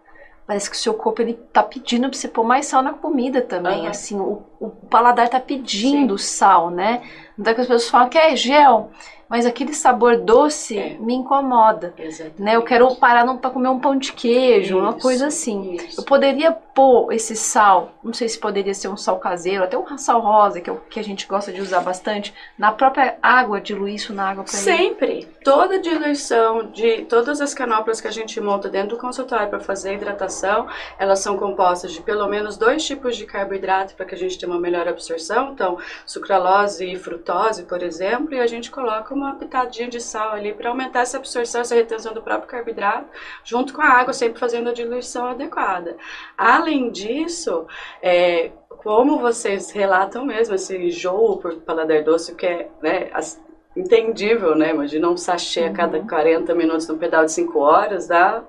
[0.48, 3.44] parece que o seu corpo ele tá pedindo para você pôr mais sal na comida
[3.44, 3.90] também, Aham.
[3.92, 6.26] assim, o, o paladar tá pedindo Sim.
[6.26, 7.00] sal, né?
[7.38, 8.90] Então que as pessoas falam que é gel,
[9.30, 10.98] mas aquele sabor doce É.
[11.00, 12.42] me incomoda, Exatamente.
[12.42, 12.56] né?
[12.56, 15.74] Eu quero parar para comer um pão de queijo, uma Isso, coisa assim.
[15.74, 16.00] isso.
[16.02, 19.98] Eu poderia pôr esse sal, não sei se poderia ser um sal caseiro, até um
[19.98, 23.62] sal rosa, que é o que a gente gosta de usar bastante, na própria água,
[23.62, 25.28] diluir isso na água para Sempre.
[25.44, 29.94] Toda diluição de todas as canoplas que a gente monta dentro do consultório para fazer
[29.94, 30.68] hidratação,
[31.00, 34.52] elas são compostas de pelo menos dois tipos de carboidrato para que a gente tenha
[34.52, 35.52] uma melhor absorção.
[35.54, 40.54] Então, sucralose e frutose, por exemplo, e a gente coloca uma pitadinha de sal ali
[40.54, 43.08] para aumentar essa absorção, essa retenção do próprio carboidrato,
[43.44, 45.98] junto com a água, sempre fazendo a diluição adequada.
[46.38, 47.66] Além disso,
[48.02, 53.42] é, como vocês relatam mesmo, esse enjoo por paladar doce, que é né, as-
[53.76, 54.70] entendível, né?
[54.72, 58.44] Imagina um sachê a cada 40 minutos no pedal de 5 horas, dá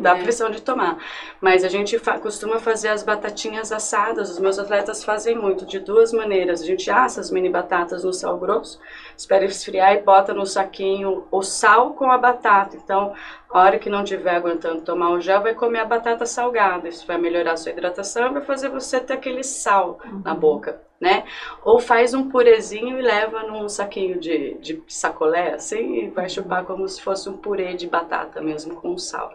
[0.00, 0.22] dá- É.
[0.22, 0.98] pressão de tomar.
[1.40, 4.30] Mas a gente fa- costuma fazer as batatinhas assadas.
[4.30, 6.62] Os meus atletas fazem muito de duas maneiras.
[6.62, 8.80] A gente assa as mini batatas no sal grosso,
[9.16, 12.76] espera esfriar e bota no saquinho o sal com a batata.
[12.76, 13.12] Então,
[13.50, 16.88] a hora que não tiver aguentando tomar o gel, vai comer a batata salgada.
[16.88, 21.24] Isso vai melhorar a sua hidratação, vai fazer você ter aquele sal na boca, né?
[21.64, 26.64] Ou faz um purezinho e leva num saquinho de, de sacolé, assim, e vai chupar
[26.64, 29.32] como se fosse um purê de batata mesmo, com sal.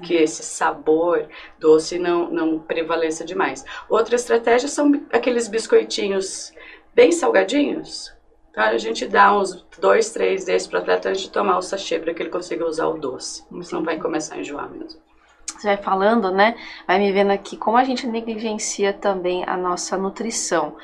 [0.00, 1.28] Que esse sabor
[1.58, 3.64] doce não, não prevaleça demais.
[3.88, 6.52] Outra estratégia são aqueles biscoitinhos
[6.94, 8.14] bem salgadinhos.
[8.50, 11.62] Então a gente dá uns dois, três desses para o atleta antes de tomar o
[11.62, 13.44] sachê, para que ele consiga usar o doce.
[13.62, 14.98] Senão vai começar a enjoar mesmo.
[15.46, 16.56] Você vai falando, né?
[16.86, 20.76] Vai me vendo aqui como a gente negligencia também a nossa nutrição.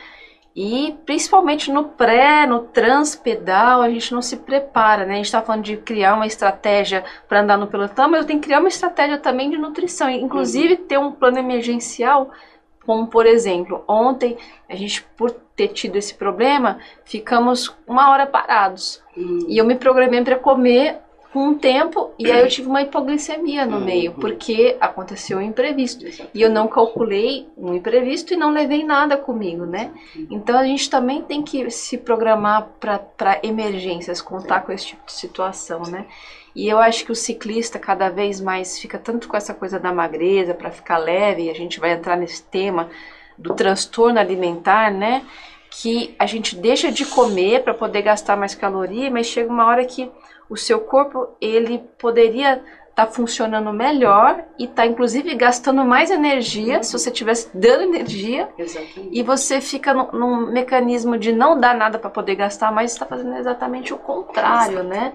[0.54, 5.14] E principalmente no pré, no transpedal, a gente não se prepara, né?
[5.14, 8.40] A gente está falando de criar uma estratégia para andar no pelotão, mas eu tenho
[8.40, 12.30] que criar uma estratégia também de nutrição, inclusive ter um plano emergencial,
[12.84, 14.36] como por exemplo, ontem
[14.68, 19.02] a gente por ter tido esse problema, ficamos uma hora parados.
[19.48, 20.98] E eu me programei para comer
[21.32, 26.04] com um tempo e aí eu tive uma hipoglicemia no meio, porque aconteceu um imprevisto.
[26.34, 29.90] E eu não calculei um imprevisto e não levei nada comigo, né?
[30.30, 35.12] Então a gente também tem que se programar para emergências, contar com esse tipo de
[35.12, 36.04] situação, né?
[36.54, 39.90] E eu acho que o ciclista cada vez mais fica tanto com essa coisa da
[39.90, 42.90] magreza para ficar leve, e a gente vai entrar nesse tema
[43.38, 45.22] do transtorno alimentar, né?
[45.70, 49.82] Que a gente deixa de comer para poder gastar mais caloria, mas chega uma hora
[49.86, 50.10] que
[50.52, 56.92] o seu corpo ele poderia estar funcionando melhor e tá inclusive gastando mais energia se
[56.92, 59.08] você tivesse dando energia Exatamente.
[59.10, 63.06] e você fica num, num mecanismo de não dar nada para poder gastar, mas está
[63.06, 65.10] fazendo exatamente o contrário, né?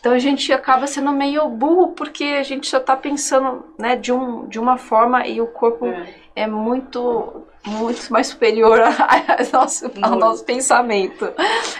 [0.00, 4.12] Então a gente acaba sendo meio burro porque a gente só está pensando, né, de,
[4.12, 6.21] um, de uma forma e o corpo É.
[6.34, 11.32] é muito muito mais superior a, a nosso, ao nosso pensamento,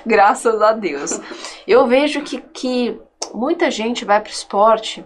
[0.07, 1.21] graças a Deus.
[1.67, 3.01] Eu vejo que, que
[3.35, 5.05] muita gente vai para o esporte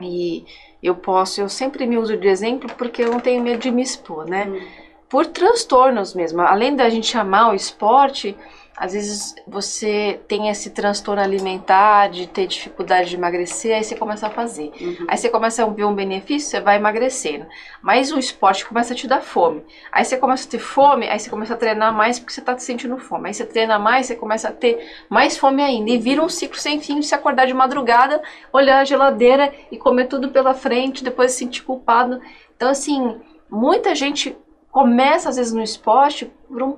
[0.00, 0.44] e
[0.82, 3.82] eu posso, eu sempre me uso de exemplo porque eu não tenho medo de me
[3.82, 4.46] expor, né?
[4.46, 4.86] Hum.
[5.08, 6.42] Por transtornos mesmo.
[6.42, 8.36] Além da gente amar o esporte,
[8.76, 14.26] às vezes você tem esse transtorno alimentar, de ter dificuldade de emagrecer, aí você começa
[14.26, 14.70] a fazer.
[14.78, 15.06] Uhum.
[15.08, 17.46] Aí você começa a ver um benefício, você vai emagrecendo.
[17.80, 19.64] Mas o esporte começa a te dar fome.
[19.90, 22.56] Aí você começa a ter fome, aí você começa a treinar mais porque você tá
[22.58, 23.28] sentindo fome.
[23.28, 25.90] Aí você treina mais, você começa a ter mais fome ainda.
[25.90, 29.78] E vira um ciclo sem fim de se acordar de madrugada, olhar a geladeira e
[29.78, 32.20] comer tudo pela frente, depois se sentir culpado.
[32.54, 34.36] Então, assim, muita gente
[34.70, 36.76] começa às vezes no esporte por um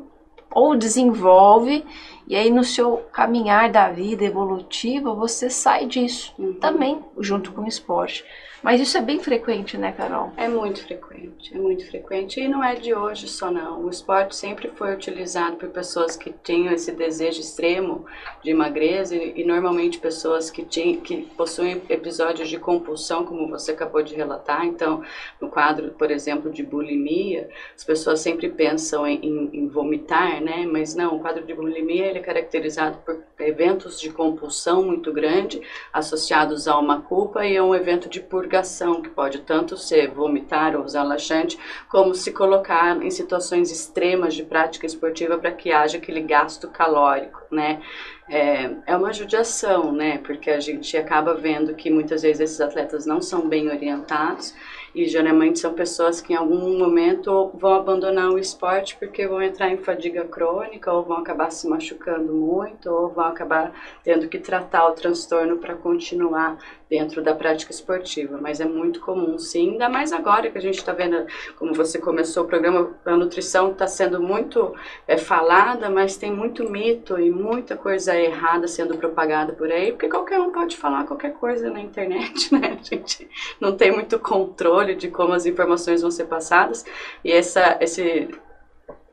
[0.51, 1.85] ou desenvolve,
[2.27, 6.55] e aí no seu caminhar da vida evolutiva você sai disso Uhum.
[6.55, 8.25] também, junto com o esporte.
[8.63, 10.33] Mas isso é bem frequente, né, Carol?
[10.37, 13.85] É muito frequente, é muito frequente e não é de hoje só não.
[13.85, 18.05] O esporte sempre foi utilizado por pessoas que tinham esse desejo extremo
[18.43, 23.71] de magreza e, e normalmente pessoas que, tinham, que possuem episódios de compulsão, como você
[23.71, 24.65] acabou de relatar.
[24.67, 25.03] Então,
[25.41, 30.67] no quadro, por exemplo, de bulimia, as pessoas sempre pensam em, em- em vomitar, né?
[30.67, 35.61] Mas não, o quadro de bulimia ele é caracterizado por eventos de compulsão muito grande
[35.93, 40.85] associados a uma culpa e a um evento de que pode tanto ser vomitar ou
[40.85, 41.59] usar laxante,
[41.89, 47.43] como se colocar em situações extremas de prática esportiva para que haja aquele gasto calórico,
[47.51, 47.81] né?
[48.29, 50.19] É, é uma judiação, né?
[50.19, 54.55] Porque a gente acaba vendo que muitas vezes esses atletas não são bem orientados
[54.95, 59.71] E geralmente são pessoas que em algum momento vão abandonar o esporte porque vão entrar
[59.71, 64.89] em fadiga crônica ou vão acabar se machucando muito ou vão acabar tendo que tratar
[64.89, 66.59] o transtorno para continuar
[66.89, 70.79] dentro da prática esportiva, mas é muito comum sim, ainda mais agora que a gente
[70.79, 74.75] está vendo, como você começou o programa, a nutrição está sendo muito
[75.07, 80.09] é, falada, mas tem muito mito e muita coisa errada sendo propagada por aí, porque
[80.09, 82.79] qualquer um pode falar qualquer coisa na internet, né?
[82.81, 83.29] A gente
[83.61, 86.85] não tem muito controle de como as informações vão ser passadas
[87.25, 88.29] e essa, esse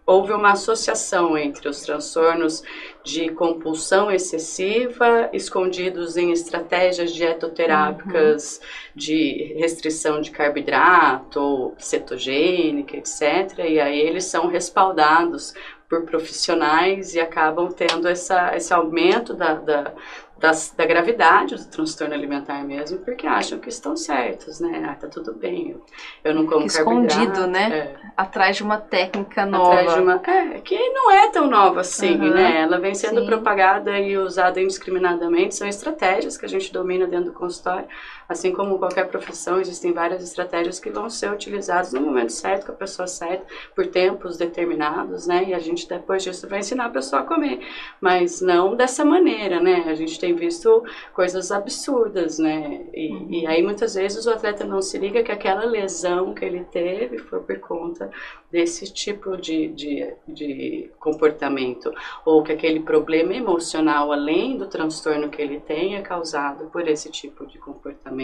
[0.05, 2.63] houve uma associação entre os transtornos
[3.03, 8.67] de compulsão excessiva, escondidos em estratégias dietoterápicas uhum.
[8.95, 13.59] de restrição de carboidrato, cetogênica, etc.
[13.67, 15.53] E aí eles são respaldados
[15.89, 19.93] por profissionais e acabam tendo essa, esse aumento da, da,
[20.37, 24.85] das, da gravidade do transtorno alimentar mesmo, porque acham que estão certos, né?
[24.89, 25.85] Ah, tá tudo bem, eu,
[26.23, 27.69] eu não como Escondido, né?
[27.71, 27.95] É.
[28.17, 29.73] Atrás de uma técnica nova.
[29.73, 32.33] Atrás de uma, é, que não é tão nova assim, uhum.
[32.33, 32.61] né?
[32.61, 33.27] Ela vem sendo Sim.
[33.27, 37.87] propagada e usada indiscriminadamente, são estratégias que a gente domina dentro do consultório,
[38.27, 42.71] Assim como qualquer profissão, existem várias estratégias que vão ser utilizadas no momento certo, com
[42.71, 45.45] a pessoa certa, por tempos determinados, né?
[45.49, 47.59] E a gente depois disso vai ensinar a pessoa a comer,
[48.01, 49.85] mas não dessa maneira, né?
[49.87, 50.83] A gente tem visto
[51.13, 52.81] coisas absurdas, né?
[52.93, 53.27] E, uhum.
[53.29, 57.19] e aí muitas vezes o atleta não se liga que aquela lesão que ele teve
[57.19, 58.09] foi por conta
[58.51, 61.93] desse tipo de, de, de comportamento,
[62.25, 67.11] ou que aquele problema emocional, além do transtorno que ele tem, é causado por esse
[67.11, 68.14] tipo de comportamento.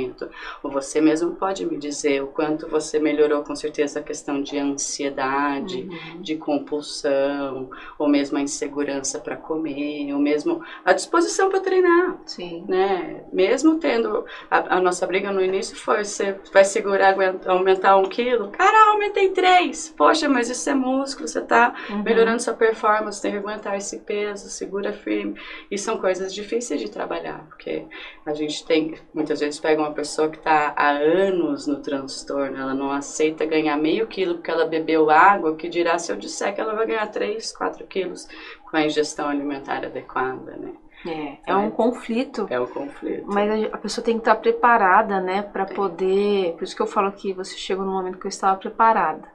[0.64, 4.58] Ou você mesmo pode me dizer o quanto você melhorou, com certeza, a questão de
[4.58, 6.22] ansiedade, uhum.
[6.22, 12.18] de compulsão, ou mesmo a insegurança para comer, ou mesmo a disposição para treinar.
[12.26, 12.64] Sim.
[12.68, 13.24] Né?
[13.34, 14.26] Mesmo tendo.
[14.50, 18.50] A, a, nossa briga no início foi: você vai segurar, aumentar um quilo?
[18.52, 19.94] Cara, aumentei três!
[19.98, 22.04] Poxa poxa, mas isso é músculo, você está uhum.
[22.04, 25.40] melhorando sua performance, tem que aguentar esse peso, segura firme.
[25.70, 27.86] E são coisas difíceis de trabalhar, porque
[28.26, 32.74] a gente tem, muitas vezes pega uma pessoa que está há anos no transtorno, ela
[32.74, 36.62] não aceita ganhar meio quilo porque ela bebeu água, que dirá se eu disser que
[36.62, 38.28] ela vai ganhar 3, 4 quilos
[38.70, 40.74] com a ingestão alimentar adequada, né?
[41.06, 42.46] É, é um conflito.
[42.50, 43.26] É um conflito.
[43.26, 46.54] Mas a pessoa tem que estar preparada, né, para poder.
[46.54, 49.28] Por isso que eu falo que você chegou no momento que eu estava preparada.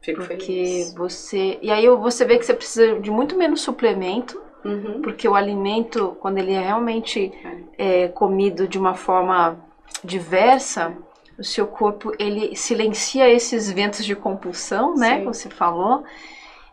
[0.00, 0.94] Fico porque feliz.
[0.94, 1.58] você.
[1.62, 5.00] E aí você vê que você precisa de muito menos suplemento, uhum.
[5.02, 7.32] porque o alimento, quando ele é realmente
[7.78, 9.63] é, comido de uma forma
[10.02, 10.96] diversa,
[11.38, 15.20] o seu corpo ele silencia esses ventos de compulsão, né?
[15.20, 16.04] Que você falou.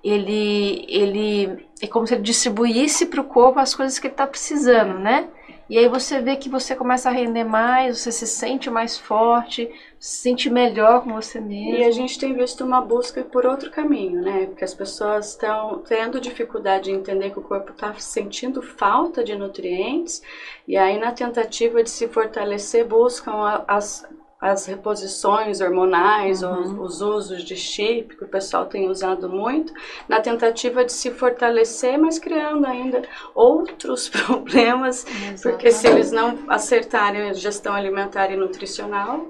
[0.04, 4.26] Ele, ele é como se ele distribuísse para o corpo as coisas que ele está
[4.26, 5.28] precisando, né?
[5.72, 9.72] E aí você vê que você começa a render mais, você se sente mais forte,
[9.98, 11.78] se sente melhor com você mesmo.
[11.78, 14.48] E a gente tem visto uma busca por outro caminho, né?
[14.48, 19.34] Porque as pessoas estão tendo dificuldade de entender que o corpo está sentindo falta de
[19.34, 20.22] nutrientes,
[20.68, 24.06] e aí na tentativa de se fortalecer buscam as
[24.42, 26.62] as reposições hormonais, uhum.
[26.62, 29.72] os, os, usos de chip, que o pessoal tem usado muito,
[30.10, 33.04] na tentativa de se fortalecer, mas criando ainda
[33.36, 35.42] outros problemas, Exatamente.
[35.44, 39.28] porque se eles não acertarem a gestão alimentar e nutricional,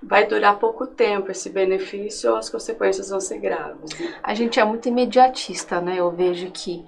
[0.00, 3.98] vai durar pouco tempo esse benefício ou as consequências vão ser graves.
[3.98, 4.14] Né?
[4.22, 5.96] A gente é muito imediatista, né?
[5.96, 6.84] Eu vejo que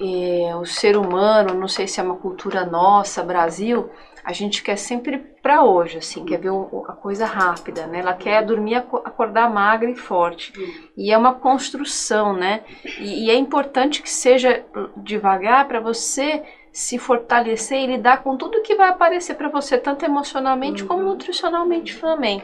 [0.00, 3.90] é, o ser humano, não sei se é uma cultura nossa, Brasil,
[4.24, 6.50] a gente quer sempre para hoje, assim, quer ver
[6.88, 7.98] a coisa rápida, né?
[8.00, 10.52] Ela quer dormir, acordar magra e forte.
[10.96, 12.62] E é uma construção, né?
[12.98, 14.64] E, e é importante que seja
[14.96, 20.04] devagar para você se fortalecer e lidar com tudo que vai aparecer para você, tanto
[20.04, 20.88] emocionalmente uhum.
[20.88, 22.42] como nutricionalmente também.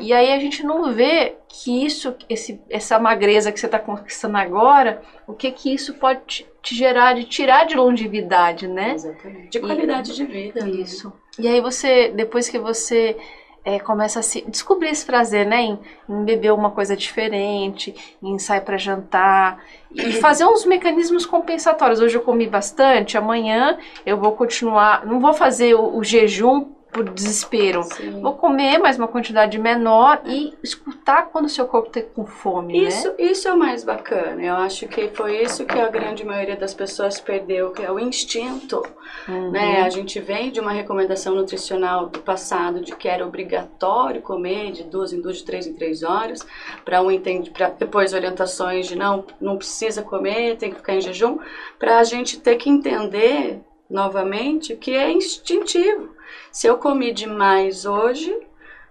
[0.00, 4.36] E aí a gente não vê que isso, esse, essa magreza que você está conquistando
[4.36, 8.92] agora, o que que isso pode te, te, gerar, de tirar de longevidade, né?
[8.94, 9.48] Exatamente.
[9.48, 10.64] De qualidade e, de vida.
[10.64, 10.70] Né?
[10.70, 11.12] Isso.
[11.40, 13.16] E aí você, depois que você
[13.64, 15.62] é, começa a se descobrir esse prazer, né?
[15.62, 22.00] Em, em beber uma coisa diferente, em sair para jantar e fazer uns mecanismos compensatórios.
[22.00, 27.08] Hoje eu comi bastante, amanhã eu vou continuar, não vou fazer o, o jejum por
[27.08, 27.82] desespero.
[27.84, 28.20] Sim.
[28.20, 32.86] Vou comer mais uma quantidade menor e escutar quando o seu corpo está com fome,
[32.86, 33.14] isso, né?
[33.18, 34.42] Isso é o mais bacana.
[34.42, 37.98] Eu acho que foi isso que a grande maioria das pessoas perdeu, que é o
[37.98, 38.82] instinto.
[39.28, 39.50] Uhum.
[39.50, 39.82] Né?
[39.82, 44.84] A gente vem de uma recomendação nutricional do passado de que era obrigatório comer de
[44.84, 46.46] duas em duas, de três em três horas,
[46.84, 51.00] para um entende, para depois orientações de não, não precisa comer, tem que ficar em
[51.00, 51.38] jejum,
[51.78, 56.19] para a gente ter que entender novamente que é instintivo.
[56.52, 58.36] Se eu comi demais hoje,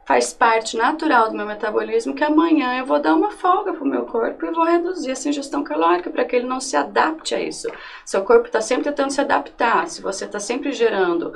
[0.10, 4.06] faz parte natural do meu metabolismo que amanhã eu vou dar uma folga pro meu
[4.06, 7.68] corpo e vou reduzir essa ingestão calórica para que ele não se adapte a isso.
[8.04, 9.88] Seu corpo está sempre tentando se adaptar.
[9.88, 11.34] Se você está sempre gerando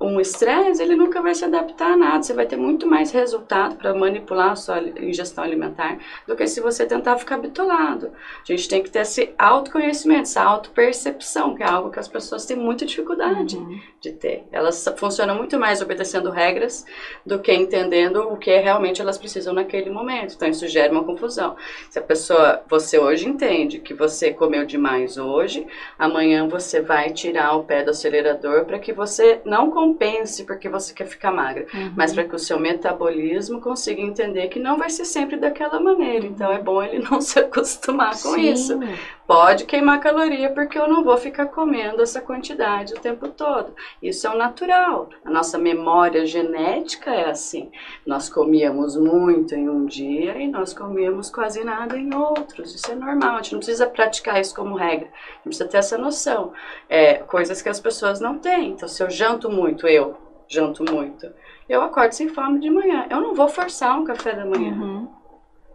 [0.00, 2.22] um estresse, ele nunca vai se adaptar a nada.
[2.22, 6.60] Você vai ter muito mais resultado para manipular a sua ingestão alimentar do que se
[6.60, 8.12] você tentar ficar bitolado.
[8.42, 12.44] A gente tem que ter esse autoconhecimento, essa autopercepção, que é algo que as pessoas
[12.44, 13.80] têm muita dificuldade uhum.
[14.00, 14.44] de ter.
[14.52, 16.84] Elas funcionam muito mais obedecendo regras
[17.24, 20.34] do que entendendo o que realmente elas precisam naquele momento.
[20.34, 21.56] Então isso gera uma confusão.
[21.88, 25.66] Se a pessoa, você hoje entende que você comeu demais hoje,
[25.98, 30.94] amanhã você vai tirar o pé do acelerador para que você não compense porque você
[30.94, 31.92] quer ficar magra, uhum.
[31.94, 36.26] mas para que o seu metabolismo consiga entender que não vai ser sempre daquela maneira.
[36.26, 38.52] Então é bom ele não se acostumar com Sim.
[38.52, 38.80] isso.
[39.26, 43.74] Pode queimar caloria porque eu não vou ficar comendo essa quantidade o tempo todo.
[44.02, 45.08] Isso é o natural.
[45.24, 47.70] A nossa memória genética é assim.
[48.06, 52.74] Nós comíamos muito em um dia e nós comíamos quase nada em outros.
[52.74, 53.36] Isso é normal.
[53.36, 55.06] A gente não precisa praticar isso como regra.
[55.06, 56.52] A gente precisa ter essa noção.
[56.86, 58.72] É, coisas que as pessoas não têm.
[58.72, 61.32] Então, se eu janto muito, eu janto muito,
[61.66, 63.06] eu acordo sem fome de manhã.
[63.08, 64.72] Eu não vou forçar um café da manhã.
[64.74, 65.23] Uhum.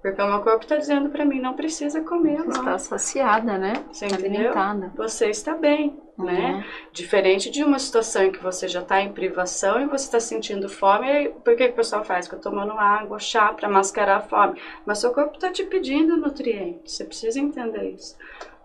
[0.01, 2.41] Porque o meu corpo está dizendo para mim, não precisa comer.
[2.43, 3.73] Você está saciada, né?
[3.91, 4.91] Você Alimentada.
[4.95, 6.25] Você está bem, uhum.
[6.25, 6.65] né?
[6.93, 10.69] Diferente de uma situação em que você já está em privação e você está sentindo
[10.69, 11.29] fome.
[11.43, 12.27] Por que, que o pessoal faz?
[12.27, 14.61] Fica tomando água, chá para mascarar a fome.
[14.85, 16.93] Mas seu corpo está te pedindo nutrientes.
[16.93, 18.15] Você precisa entender isso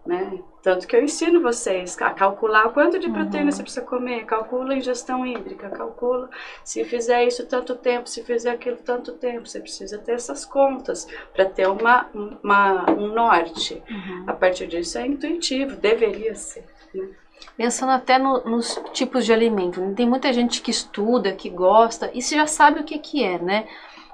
[0.07, 0.39] né?
[0.63, 3.53] Tanto que eu ensino vocês a calcular quanto de proteína uhum.
[3.53, 6.29] você precisa comer, calcula a ingestão hídrica, calcula
[6.63, 11.07] se fizer isso tanto tempo, se fizer aquilo tanto tempo, você precisa ter essas contas
[11.33, 12.09] para ter uma,
[12.43, 13.83] uma, um norte.
[13.89, 14.25] Uhum.
[14.27, 16.65] A partir disso é intuitivo, deveria ser.
[16.95, 17.09] Né?
[17.57, 22.21] Pensando até no, nos tipos de alimento, tem muita gente que estuda, que gosta, e
[22.21, 23.67] você já sabe o que, que é, né?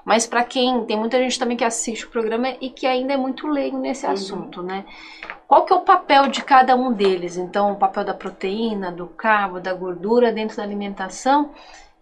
[0.03, 3.17] Mas para quem tem muita gente também que assiste o programa e que ainda é
[3.17, 4.11] muito leigo nesse uhum.
[4.11, 4.85] assunto, né?
[5.47, 7.37] Qual que é o papel de cada um deles?
[7.37, 11.51] Então, o papel da proteína, do carbo, da gordura dentro da alimentação,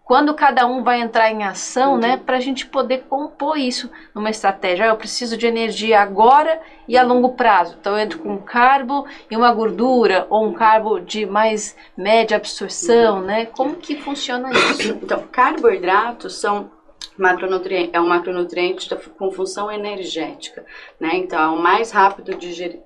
[0.10, 2.14] quando cada um vai entrar em ação, né, uhum.
[2.16, 4.86] né, para a gente poder compor isso numa estratégia.
[4.86, 7.78] Ah, eu preciso de energia agora e a longo prazo.
[7.80, 12.38] Então, eu entro com um carbo e uma gordura, ou um carbo de mais média
[12.38, 13.26] absorção, uhum.
[13.26, 13.45] né?
[13.45, 14.93] Como que funciona isso?
[14.93, 16.72] Então, carboidratos são
[17.20, 20.65] macronutriente, é um macronutriente com função energética,
[20.99, 21.11] né?
[21.15, 22.32] Então, é o mais rápido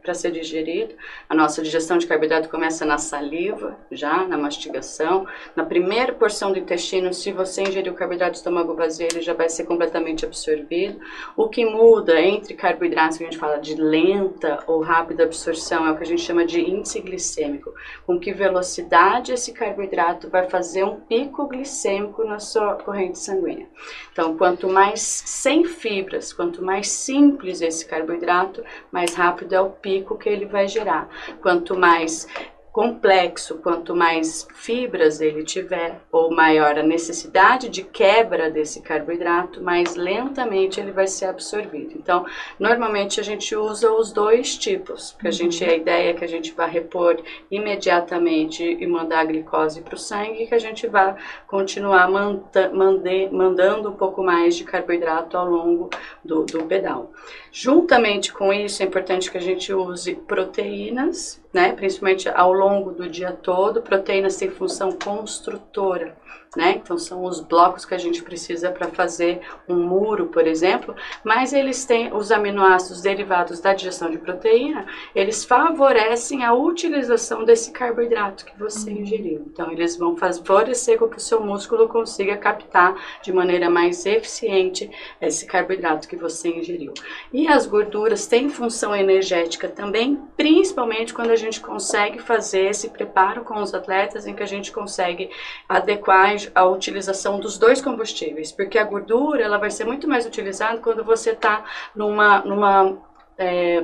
[0.02, 0.96] para ser digerido.
[1.30, 5.28] A nossa digestão de carboidrato começa na saliva, já na mastigação.
[5.56, 9.50] Na primeira porção do intestino, se você ingerir o carboidrato estômago vazio, ele já vai
[9.50, 11.00] ser completamente absorvido.
[11.38, 15.92] O que muda entre carboidratos, que a gente fala de lenta ou rápida absorção, é
[15.92, 17.72] o que a gente chama de índice glicêmico.
[18.06, 23.68] Com que velocidade esse carboidrato vai fazer um pico glicêmico na sua corrente sanguínea.
[24.12, 30.18] Então, quanto mais sem fibras, quanto mais simples esse carboidrato, mais rápido é o pico
[30.18, 31.08] que ele vai gerar.
[31.42, 32.28] Quanto mais
[32.74, 39.96] complexo, quanto mais fibras ele tiver, ou maior a necessidade de quebra desse carboidrato, mais
[39.96, 41.94] lentamente ele vai ser absorvido.
[41.96, 42.26] Então,
[42.60, 45.36] normalmente a gente usa os dois tipos, porque a uhum.
[45.36, 47.22] gente a ideia é que a gente vai repor
[47.52, 51.16] imediatamente e mandar a glicose para o sangue, e que a gente vai
[51.46, 55.92] continuar manda, mande, mandando um pouco mais de carboidrato ao longo
[56.26, 57.12] do, do pedal.
[57.52, 61.74] Juntamente com isso, é importante que a gente use proteínas né?
[61.74, 66.16] Principalmente ao longo do dia todo, proteínas têm função construtora
[66.56, 66.80] né?
[66.82, 71.54] Então são os blocos que a gente precisa para fazer um muro, por exemplo, mas
[71.54, 74.86] eles têm os aminoácidos derivados da digestão de proteína,
[75.16, 78.98] eles favorecem a utilização desse carboidrato que você uhum.
[78.98, 79.46] ingeriu.
[79.52, 84.90] Então eles vão favorecer com que o seu músculo consiga captar de maneira mais eficiente
[85.20, 86.94] esse carboidrato que você ingeriu.
[87.32, 93.44] E as gorduras têm função energética também, principalmente quando a gente consegue fazer esse preparo
[93.44, 95.30] com os atletas em que a gente consegue
[95.68, 100.80] adequar a utilização dos dois combustíveis, porque a gordura ela vai ser muito mais utilizada
[100.80, 101.64] quando você está
[101.96, 102.98] numa, numa
[103.38, 103.84] é,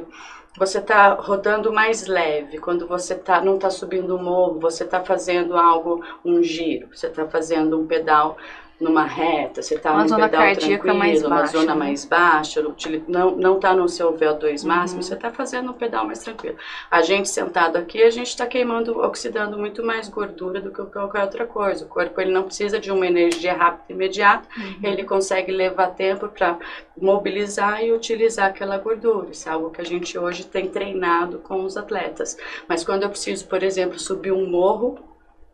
[0.58, 5.02] você está rodando mais leve, quando você tá, não está subindo um morro, você está
[5.04, 8.38] fazendo algo, um giro, você está fazendo um pedal
[8.80, 11.80] numa reta, você está num pedal tranquilo, mais uma baixa, zona né?
[11.80, 12.62] mais baixa,
[13.08, 15.04] não não está no seu VO2 máximo, uhum.
[15.04, 16.56] você está fazendo um pedal mais tranquilo.
[16.90, 21.24] A gente sentado aqui, a gente está queimando, oxidando muito mais gordura do que qualquer
[21.24, 21.84] outra coisa.
[21.84, 24.80] O corpo ele não precisa de uma energia rápida e imediata, uhum.
[24.84, 26.58] ele consegue levar tempo para
[27.02, 29.32] mobilizar e utilizar aquela gordura.
[29.32, 32.38] Isso é algo que a gente hoje tem treinado com os atletas.
[32.68, 35.09] Mas quando eu preciso, por exemplo, subir um morro,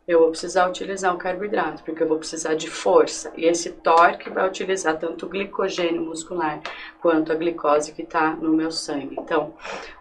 [0.07, 3.33] eu vou precisar utilizar o carboidrato, porque eu vou precisar de força.
[3.35, 6.61] E esse torque vai utilizar tanto o glicogênio muscular
[7.01, 9.15] quanto a glicose que está no meu sangue.
[9.19, 9.55] Então,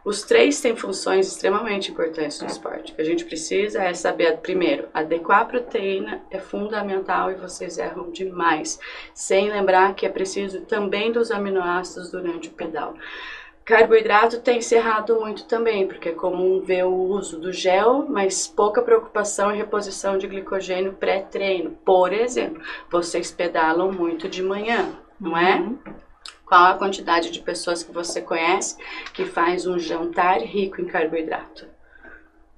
[0.04, 2.92] os três têm funções extremamente importantes no esporte.
[2.92, 7.78] O que a gente precisa é saber, primeiro, adequar a proteína é fundamental e vocês
[7.78, 8.78] erram demais,
[9.14, 12.94] sem lembrar que é preciso também dos aminoácidos durante o pedal.
[13.64, 18.46] Carboidrato tem se errado muito também, porque é comum ver o uso do gel, mas
[18.46, 21.70] pouca preocupação em reposição de glicogênio pré-treino.
[21.82, 25.56] Por exemplo, vocês pedalam muito de manhã, não é?
[25.56, 25.78] Uhum.
[26.44, 28.76] Qual a quantidade de pessoas que você conhece
[29.14, 31.66] que faz um jantar rico em carboidrato?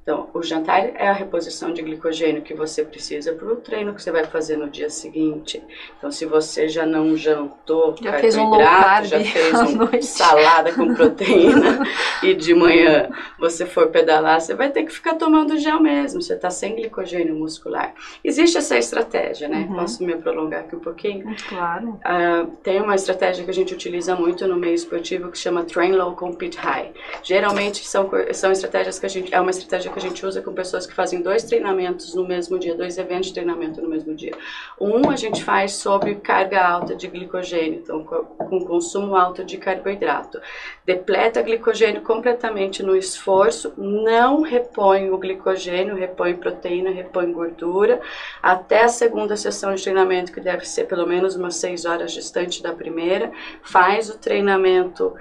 [0.07, 4.01] Então, o jantar é a reposição de glicogênio que você precisa para o treino que
[4.01, 5.61] você vai fazer no dia seguinte.
[5.99, 10.95] Então, se você já não jantou já fez um carbo, já fez uma salada com
[10.95, 11.85] proteína
[12.23, 16.23] e de manhã você for pedalar, você vai ter que ficar tomando gel mesmo.
[16.23, 17.93] Você está sem glicogênio muscular.
[18.23, 19.67] Existe essa estratégia, né?
[19.69, 19.75] Uhum.
[19.75, 21.35] Posso me prolongar aqui um pouquinho?
[21.49, 21.99] Claro.
[22.07, 25.97] Uh, tem uma estratégia que a gente utiliza muito no meio esportivo que chama Train
[25.97, 26.93] Low, Compete High.
[27.25, 29.35] Geralmente são, são estratégias que a gente...
[29.35, 32.59] É uma estratégia que a gente usa com pessoas que fazem dois treinamentos no mesmo
[32.59, 34.33] dia, dois eventos de treinamento no mesmo dia.
[34.79, 40.39] Um a gente faz sobre carga alta de glicogênio, então com consumo alto de carboidrato.
[40.85, 47.99] Depleta glicogênio completamente no esforço, não repõe o glicogênio, repõe proteína, repõe gordura,
[48.43, 52.63] até a segunda sessão de treinamento, que deve ser pelo menos umas seis horas distante
[52.63, 53.33] da primeira,
[53.63, 55.15] faz o treinamento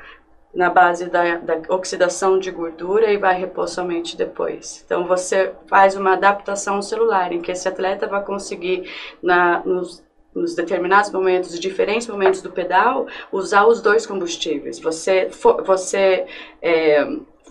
[0.56, 4.82] na base da, da, oxidação de gordura e vai repor somente depois.
[4.86, 8.90] Então você faz uma adaptação celular em que esse atleta vai conseguir
[9.22, 10.02] na, nos,
[10.34, 14.80] nos determinados momentos, diferentes momentos do pedal, usar os dois combustíveis.
[14.80, 15.30] Você,
[15.66, 16.26] você
[16.62, 17.06] é,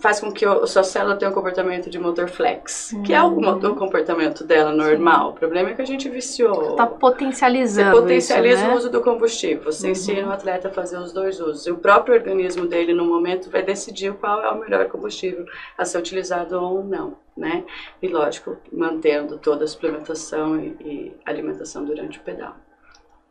[0.05, 3.39] faz com que a sua célula tenha um comportamento de motor flex, que é o,
[3.39, 5.29] o, comportamento dela normal.
[5.29, 5.31] Sim.
[5.31, 6.69] O problema é que a gente viciou.
[6.73, 7.89] Está potencializando.
[7.89, 8.73] Você potencializa isso, né?
[8.75, 9.63] o uso do combustível.
[9.63, 9.91] Você uhum.
[9.93, 11.65] ensina o atleta a fazer os dois usos.
[11.65, 15.43] E o próprio organismo dele, no momento, vai decidir qual é o melhor combustível
[15.75, 17.17] a ser utilizado ou não.
[17.35, 17.63] Né?
[17.99, 22.55] E lógico, mantendo toda a suplementação e, e alimentação durante o pedal.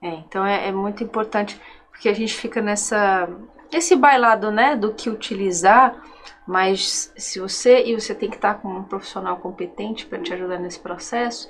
[0.03, 1.61] É, então é, é muito importante
[1.93, 3.29] porque a gente fica nessa
[3.77, 5.95] esse bailado, né, do que utilizar
[6.47, 10.59] mas se você e você tem que estar com um profissional competente para te ajudar
[10.59, 11.49] nesse processo,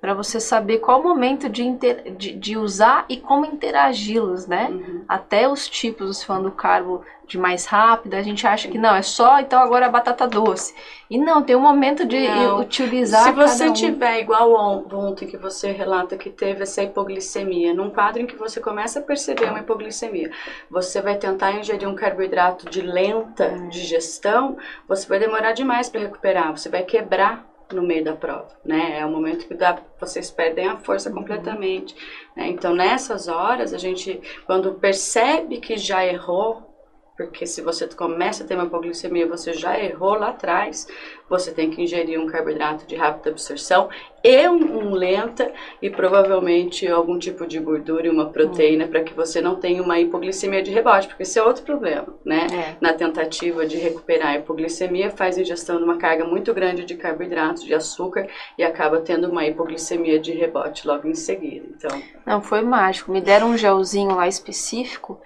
[0.00, 4.68] para você saber qual o momento de, inter, de, de usar e como interagi-los, né?
[4.70, 5.04] Uhum.
[5.08, 9.02] Até os tipos, falando do carbo de mais rápido, a gente acha que não, é
[9.02, 10.74] só então agora a batata doce.
[11.10, 12.60] E não, tem um momento de não.
[12.60, 13.24] utilizar.
[13.24, 13.72] Se você um.
[13.72, 14.52] tiver igual
[14.92, 19.02] ontem que você relata que teve essa hipoglicemia, num quadro em que você começa a
[19.02, 20.30] perceber uma hipoglicemia,
[20.70, 23.68] você vai tentar ingerir um carboidrato de lenta hum.
[23.70, 28.98] digestão, você vai demorar demais para recuperar, você vai quebrar no meio da prova, né?
[29.00, 31.16] É o momento que dá, vocês perdem a força uhum.
[31.16, 31.94] completamente.
[32.36, 32.48] Né?
[32.48, 36.74] Então, nessas horas, a gente, quando percebe que já errou,
[37.16, 40.86] porque se você começa a ter uma hipoglicemia, você já errou lá atrás,
[41.28, 43.88] você tem que ingerir um carboidrato de rápida absorção
[44.22, 48.90] e um, um lenta e provavelmente algum tipo de gordura e uma proteína uhum.
[48.90, 52.46] para que você não tenha uma hipoglicemia de rebote, porque esse é outro problema, né?
[52.52, 52.76] É.
[52.80, 57.64] Na tentativa de recuperar a hipoglicemia, faz ingestão de uma carga muito grande de carboidratos,
[57.64, 58.26] de açúcar
[58.58, 61.66] e acaba tendo uma hipoglicemia de rebote logo em seguida.
[61.76, 63.12] Então, não foi mágico.
[63.12, 65.20] Me deram um gelzinho lá específico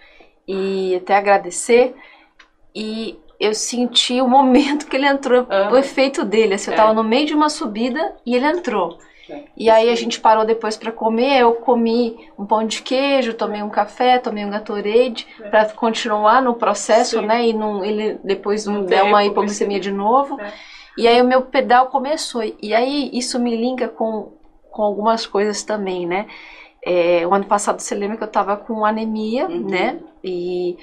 [0.47, 1.95] e até agradecer.
[2.75, 6.55] E eu senti o momento que ele entrou, o efeito dele.
[6.55, 6.95] Assim, eu estava é.
[6.95, 8.99] no meio de uma subida e ele entrou.
[9.29, 9.45] É.
[9.57, 13.63] E aí a gente parou depois para comer, eu comi um pão de queijo, tomei
[13.63, 15.49] um café, tomei um Gatorade é.
[15.49, 17.27] para continuar no processo, Sim.
[17.27, 17.49] né?
[17.49, 20.39] E não, ele depois não, deu uma hipoglicemia de novo.
[20.39, 20.53] É.
[20.99, 22.43] E aí o meu pedal começou.
[22.61, 24.33] E aí isso me linka com,
[24.71, 26.27] com algumas coisas também, né?
[26.85, 29.67] É, o ano passado você lembra que eu estava com anemia, uhum.
[29.67, 29.99] né?
[30.23, 30.77] E,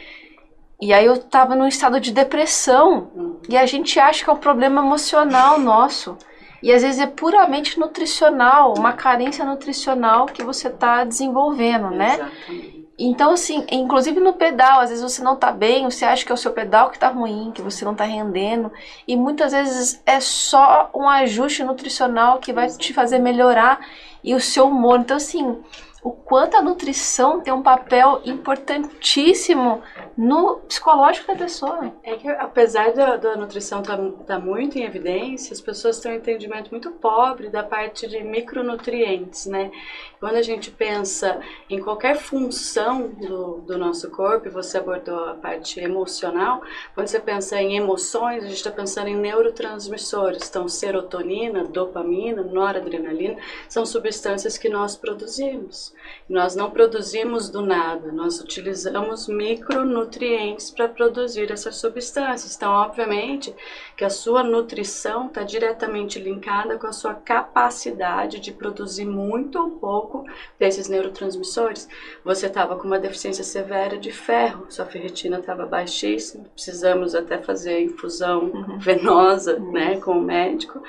[0.79, 3.09] e aí eu estava num estado de depressão.
[3.15, 3.39] Uhum.
[3.49, 6.17] E a gente acha que é um problema emocional nosso.
[6.61, 12.15] E às vezes é puramente nutricional, uma carência nutricional que você está desenvolvendo, né?
[12.15, 12.77] Exatamente.
[12.99, 16.33] Então, assim, inclusive no pedal, às vezes você não tá bem, você acha que é
[16.33, 18.71] o seu pedal que tá ruim, que você não tá rendendo,
[19.07, 23.79] e muitas vezes é só um ajuste nutricional que vai te fazer melhorar
[24.23, 24.99] e o seu humor.
[24.99, 25.59] Então, assim,
[26.07, 29.81] o quanto a nutrição tem um papel importantíssimo
[30.17, 31.93] no psicológico da pessoa.
[32.01, 36.13] É que apesar da, da nutrição estar tá, tá muito em evidência, as pessoas têm
[36.13, 39.69] um entendimento muito pobre da parte de micronutrientes, né?
[40.17, 45.79] Quando a gente pensa em qualquer função do, do nosso corpo, você abordou a parte
[45.81, 46.61] emocional,
[46.95, 50.47] quando você pensa em emoções, a gente está pensando em neurotransmissores.
[50.49, 53.37] Então, serotonina, dopamina, noradrenalina,
[53.67, 55.93] são substâncias que nós produzimos.
[56.29, 62.55] Nós não produzimos do nada, nós utilizamos micronutrientes para produzir essas substâncias.
[62.55, 63.55] Então, obviamente,
[63.95, 69.71] que a sua nutrição está diretamente linkada com a sua capacidade de produzir muito ou
[69.71, 70.25] pouco
[70.59, 71.87] desses neurotransmissores.
[72.23, 77.81] Você estava com uma deficiência severa de ferro, sua ferritina estava baixíssima, precisamos até fazer
[77.81, 78.79] infusão uhum.
[78.79, 79.71] venosa, uhum.
[79.71, 80.81] né, com o médico.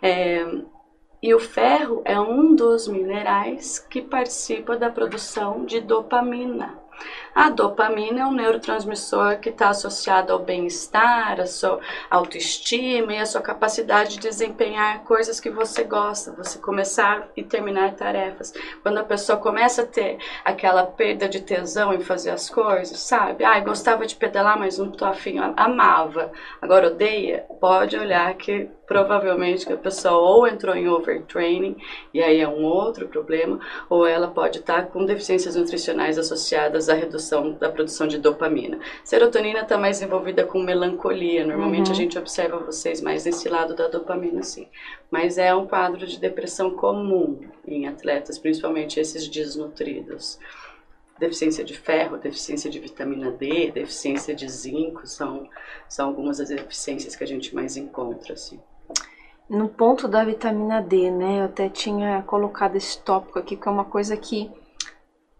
[0.00, 0.46] É,
[1.26, 6.78] e o ferro é um dos minerais que participa da produção de dopamina.
[7.36, 13.26] A dopamina é um neurotransmissor que está associado ao bem-estar, à sua autoestima e à
[13.26, 18.54] sua capacidade de desempenhar coisas que você gosta, você começar e terminar tarefas.
[18.82, 20.16] Quando a pessoa começa a ter
[20.46, 23.44] aquela perda de tesão em fazer as coisas, sabe?
[23.44, 26.32] Ah, gostava de pedalar, mas não tô afim, amava,
[26.62, 31.76] agora odeia, pode olhar que provavelmente a pessoa ou entrou em overtraining,
[32.14, 33.58] e aí é um outro problema,
[33.90, 37.25] ou ela pode estar com deficiências nutricionais associadas à redução
[37.58, 38.78] da produção de dopamina.
[39.04, 41.92] Serotonina está mais envolvida com melancolia, normalmente uhum.
[41.92, 44.68] a gente observa vocês mais nesse lado da dopamina, sim.
[45.10, 50.38] Mas é um quadro de depressão comum em atletas, principalmente esses desnutridos
[51.18, 55.48] deficiência de ferro, deficiência de vitamina D, deficiência de zinco, são,
[55.88, 58.60] são algumas das deficiências que a gente mais encontra, assim.
[59.48, 63.70] No ponto da vitamina D, né, eu até tinha colocado esse tópico aqui, que é
[63.70, 64.50] uma coisa que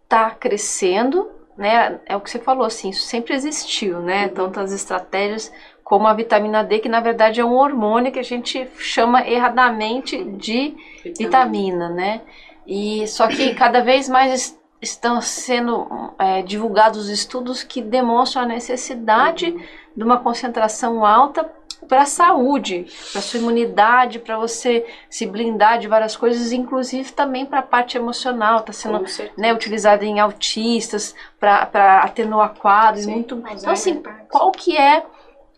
[0.09, 4.35] tá crescendo, né, é o que você falou, assim, isso sempre existiu, né, uhum.
[4.35, 5.53] tanto as estratégias
[5.83, 10.23] como a vitamina D, que na verdade é um hormônio que a gente chama erradamente
[10.25, 12.21] de vitamina, vitamina né,
[12.67, 15.87] e só que cada vez mais estão sendo
[16.19, 19.63] é, divulgados estudos que demonstram a necessidade uhum.
[19.97, 21.51] de uma concentração alta
[21.89, 27.47] para a saúde, para sua imunidade, para você se blindar de várias coisas, inclusive também
[27.47, 29.05] para a parte emocional, está sendo
[29.37, 33.43] né, utilizada em autistas para atenuar quadros, Sim, muito.
[33.51, 35.05] Então assim, qual que é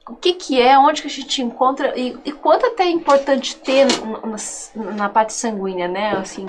[0.08, 3.56] o que, que é, onde que a gente encontra e, e quanto até é importante
[3.56, 3.86] ter
[4.24, 6.12] na, na parte sanguínea, né?
[6.12, 6.48] Assim,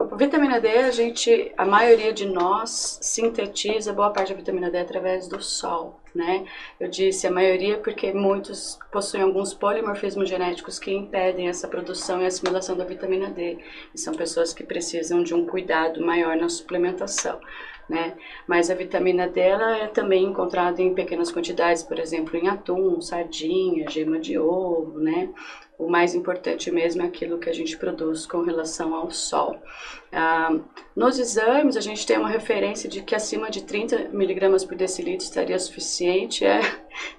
[0.00, 4.78] a vitamina D, a gente, a maioria de nós sintetiza boa parte da vitamina D
[4.78, 6.46] através do sol, né?
[6.78, 12.26] Eu disse a maioria porque muitos possuem alguns polimorfismos genéticos que impedem essa produção e
[12.26, 13.58] assimilação da vitamina D.
[13.94, 17.38] E são pessoas que precisam de um cuidado maior na suplementação.
[17.86, 18.16] Né?
[18.46, 23.90] Mas a vitamina D é também encontrada em pequenas quantidades, por exemplo, em atum, sardinha,
[23.90, 25.28] gema de ovo, né?
[25.80, 29.58] O mais importante mesmo é aquilo que a gente produz com relação ao sol.
[30.12, 30.58] Ah,
[30.94, 35.24] nos exames, a gente tem uma referência de que acima de 30 miligramas por decilitro
[35.24, 36.44] estaria suficiente.
[36.44, 36.60] É,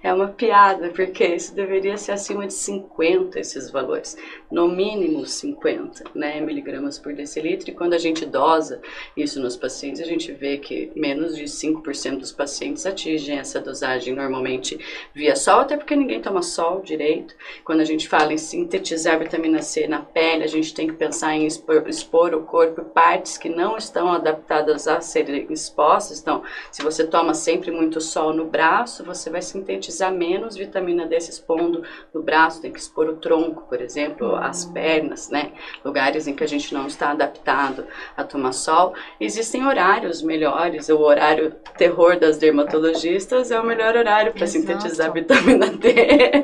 [0.04, 4.18] é uma piada, porque isso deveria ser acima de 50 esses valores,
[4.52, 7.72] no mínimo 50 né, miligramas por decilitro.
[7.72, 8.82] E quando a gente dosa
[9.16, 14.14] isso nos pacientes, a gente vê que menos de 5% dos pacientes atingem essa dosagem
[14.14, 14.78] normalmente
[15.16, 17.34] via sol, até porque ninguém toma sol direito.
[17.64, 21.34] Quando a gente fala em sintetizar vitamina C na pele, a gente tem que pensar
[21.34, 26.20] em expor, expor o corpo partes que não estão adaptadas a serem expostas.
[26.20, 31.20] Então, se você toma sempre muito sol no braço, você vai sintetizar menos vitamina D
[31.22, 31.82] se expondo
[32.14, 34.74] no braço, tem que expor o tronco, por exemplo, as hum.
[34.74, 35.54] pernas, né?
[35.84, 37.86] Lugares em que a gente não está adaptado
[38.18, 38.94] a tomar sol.
[39.20, 45.68] Existem horários melhores, o horário terror das dermatologistas é o melhor horário para sintetizar vitamina
[45.68, 45.94] D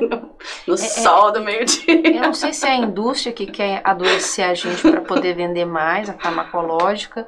[0.00, 0.30] no,
[0.66, 1.97] no é, é sol é, do meio-dia.
[2.04, 5.64] Eu não sei se é a indústria que quer adoecer a gente para poder vender
[5.64, 7.26] mais, a farmacológica,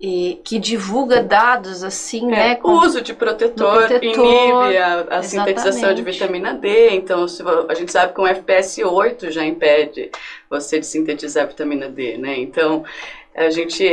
[0.00, 2.54] e que divulga dados assim, é, né?
[2.56, 6.90] Com, o uso de protetor, protetor inibe a, a sintetização de vitamina D.
[6.90, 10.10] Então, se, a gente sabe que um FPS 8 já impede
[10.50, 12.36] você de sintetizar vitamina D, né?
[12.38, 12.84] Então,
[13.36, 13.84] a gente,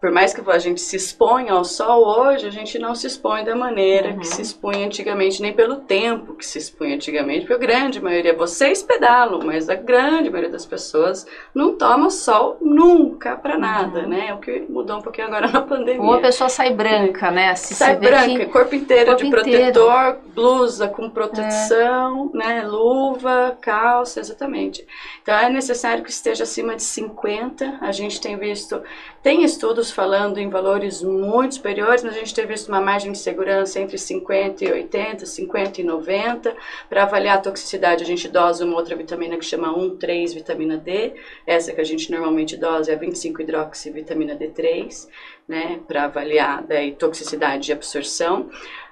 [0.00, 3.44] por mais que a gente se exponha ao sol hoje, a gente não se expõe
[3.44, 4.20] da maneira uhum.
[4.20, 8.34] que se expunha antigamente, nem pelo tempo que se expunha antigamente, porque a grande maioria,
[8.34, 14.08] vocês pedalam, mas a grande maioria das pessoas não toma sol nunca para nada, uhum.
[14.08, 14.32] né?
[14.32, 16.00] O que mudou um pouquinho agora na pandemia.
[16.00, 17.50] Uma pessoa sai branca, né?
[17.50, 18.46] Assim, sai branca, que...
[18.46, 20.18] corpo inteiro corpo de protetor, inteiro.
[20.34, 22.38] blusa com proteção, é.
[22.38, 22.62] né?
[22.66, 24.86] Luva, calça, exatamente.
[25.22, 28.77] Então é necessário que esteja acima de 50, a gente tem visto
[29.22, 33.18] tem estudos falando em valores muito superiores, mas a gente tem visto uma margem de
[33.18, 36.56] segurança entre 50 e 80, 50 e 90.
[36.88, 41.14] Para avaliar a toxicidade, a gente dosa uma outra vitamina que chama 1,3 vitamina D.
[41.46, 45.08] Essa que a gente normalmente dosa é a 25 hidroxi vitamina D3,
[45.46, 48.50] né, para avaliar daí toxicidade e absorção.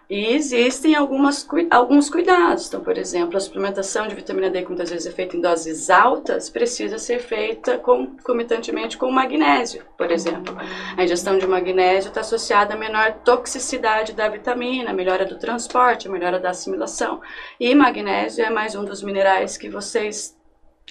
[0.08, 2.68] E existem algumas, alguns cuidados.
[2.68, 5.90] Então, por exemplo, a suplementação de vitamina D, que muitas vezes é feita em doses
[5.90, 10.56] altas, precisa ser feita concomitantemente com magnésio, por exemplo.
[10.96, 16.38] A ingestão de magnésio está associada a menor toxicidade da vitamina, melhora do transporte, melhora
[16.38, 17.20] da assimilação.
[17.58, 20.36] E magnésio é mais um dos minerais que vocês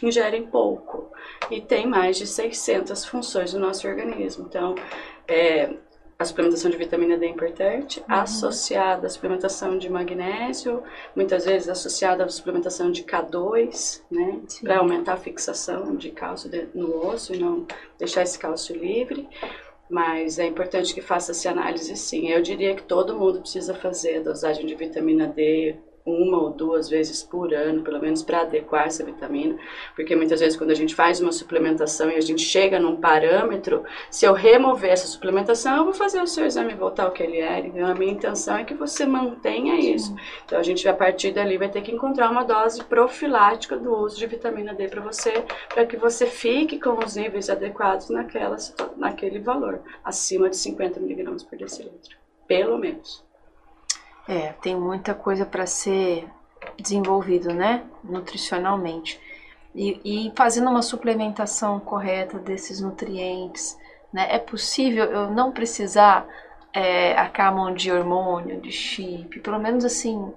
[0.03, 1.09] ingerem pouco
[1.49, 4.45] e tem mais de 600 funções no nosso organismo.
[4.49, 4.75] Então,
[5.27, 5.69] é,
[6.17, 8.05] a suplementação de vitamina D é importante, uhum.
[8.15, 10.81] associada à suplementação de magnésio,
[11.15, 17.05] muitas vezes associada à suplementação de K2, né, para aumentar a fixação de cálcio no
[17.05, 17.65] osso e não
[17.99, 19.27] deixar esse cálcio livre.
[19.89, 22.29] Mas é importante que faça-se análise sim.
[22.29, 25.75] Eu diria que todo mundo precisa fazer a dosagem de vitamina D
[26.05, 29.57] uma ou duas vezes por ano, pelo menos para adequar essa vitamina,
[29.95, 33.83] porque muitas vezes quando a gente faz uma suplementação e a gente chega num parâmetro,
[34.11, 37.39] se eu remover essa suplementação, eu vou fazer o seu exame voltar ao que ele
[37.39, 37.65] era.
[37.65, 40.15] Então a minha intenção é que você mantenha isso.
[40.45, 44.17] Então a gente a partir dali vai ter que encontrar uma dose profilática do uso
[44.17, 45.43] de vitamina D para você,
[45.73, 48.57] para que você fique com os níveis adequados naquela,
[48.95, 52.15] naquele valor, acima de 50 miligramas por decilitro,
[52.47, 53.24] pelo menos.
[54.27, 56.27] É, tem muita coisa para ser
[56.79, 57.83] desenvolvido, né?
[58.03, 59.19] Nutricionalmente.
[59.73, 63.77] E, e, fazendo uma suplementação correta desses nutrientes,
[64.11, 64.27] né?
[64.29, 66.25] É possível eu não precisar
[66.73, 70.33] é, a mão de hormônio, de chip, pelo menos assim,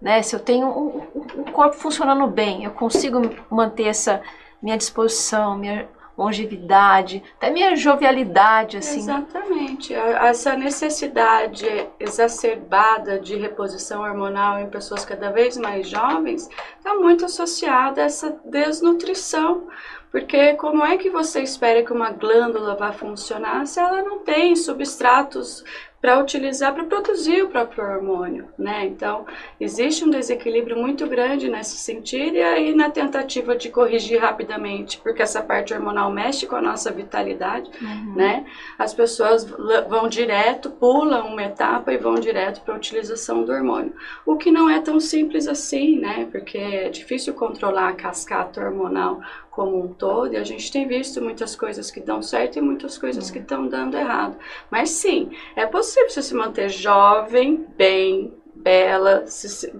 [0.00, 0.22] né?
[0.22, 3.20] Se eu tenho um, um corpo funcionando bem, eu consigo
[3.50, 4.22] manter essa
[4.62, 9.00] minha disposição, minha longevidade, até minha jovialidade, assim.
[9.00, 9.94] Exatamente.
[9.94, 11.66] Essa necessidade
[12.00, 16.48] exacerbada de reposição hormonal em pessoas cada vez mais jovens
[16.78, 19.68] está muito associada a essa desnutrição.
[20.10, 24.56] Porque como é que você espera que uma glândula vá funcionar se ela não tem
[24.56, 25.62] substratos
[26.00, 28.84] para utilizar para produzir o próprio hormônio, né?
[28.86, 29.26] Então,
[29.58, 35.22] existe um desequilíbrio muito grande nesse sentido e aí na tentativa de corrigir rapidamente, porque
[35.22, 38.14] essa parte hormonal mexe com a nossa vitalidade, uhum.
[38.14, 38.44] né?
[38.78, 39.44] As pessoas
[39.88, 43.94] vão direto, pulam uma etapa e vão direto para a utilização do hormônio.
[44.24, 46.28] O que não é tão simples assim, né?
[46.30, 49.20] Porque é difícil controlar a cascata hormonal
[49.50, 52.98] como um todo, e a gente tem visto muitas coisas que dão certo e muitas
[52.98, 54.36] coisas que estão dando errado.
[54.70, 59.24] Mas sim, é possível você se manter jovem, bem, bela,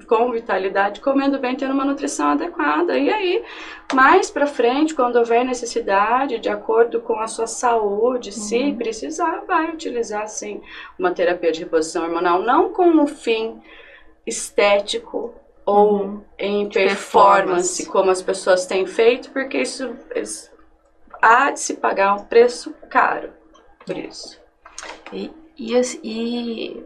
[0.06, 2.96] com vitalidade, comendo bem, tendo uma nutrição adequada.
[2.96, 3.44] E aí,
[3.92, 8.36] mais para frente, quando houver necessidade, de acordo com a sua saúde, uhum.
[8.36, 10.60] se precisar, vai utilizar sim
[10.98, 13.60] uma terapia de reposição hormonal, não com um fim
[14.26, 15.34] estético
[15.64, 16.22] ou uhum.
[16.38, 20.50] em performance, performance, como as pessoas têm feito, porque isso, isso
[21.20, 23.32] há de se pagar um preço caro
[23.86, 24.40] por isso.
[25.12, 26.84] E, e, e,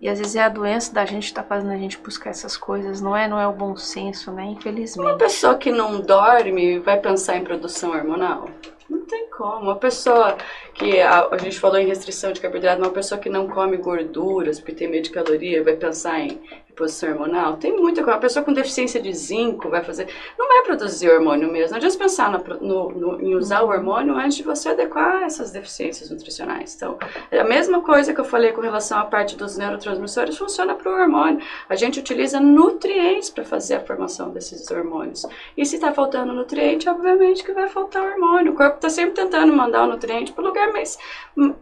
[0.00, 3.00] e às vezes é a doença da gente está fazendo a gente buscar essas coisas,
[3.00, 3.26] não é?
[3.26, 4.44] Não é o bom senso, né?
[4.44, 5.06] Infelizmente.
[5.06, 8.48] Uma pessoa que não dorme vai pensar em produção hormonal?
[8.88, 9.62] Não tem como.
[9.62, 10.36] Uma pessoa
[10.74, 14.58] que a, a, gente falou em restrição de carboidrato, uma pessoa que não come gorduras
[14.58, 16.40] porque tem medo de caloria vai pensar em
[16.78, 17.56] reposição hormonal?
[17.56, 18.16] Tem muita coisa.
[18.16, 20.08] Uma pessoa com deficiência de zinco vai fazer.
[20.38, 21.70] Não vai produzir hormônio mesmo.
[21.70, 25.50] Não adianta pensar no, no, no, em usar o hormônio antes de você adequar essas
[25.50, 26.74] deficiências nutricionais.
[26.76, 26.96] Então,
[27.30, 30.90] é a mesma coisa que eu falei com relação à parte dos neurotransmissores funciona para
[30.90, 31.42] o hormônio.
[31.68, 35.26] A gente utiliza nutrientes para fazer a formação desses hormônios.
[35.56, 38.52] E se está faltando nutriente, obviamente que vai faltar hormônio.
[38.52, 40.98] O corpo está sempre tentando mandar o nutriente para o lugar mais,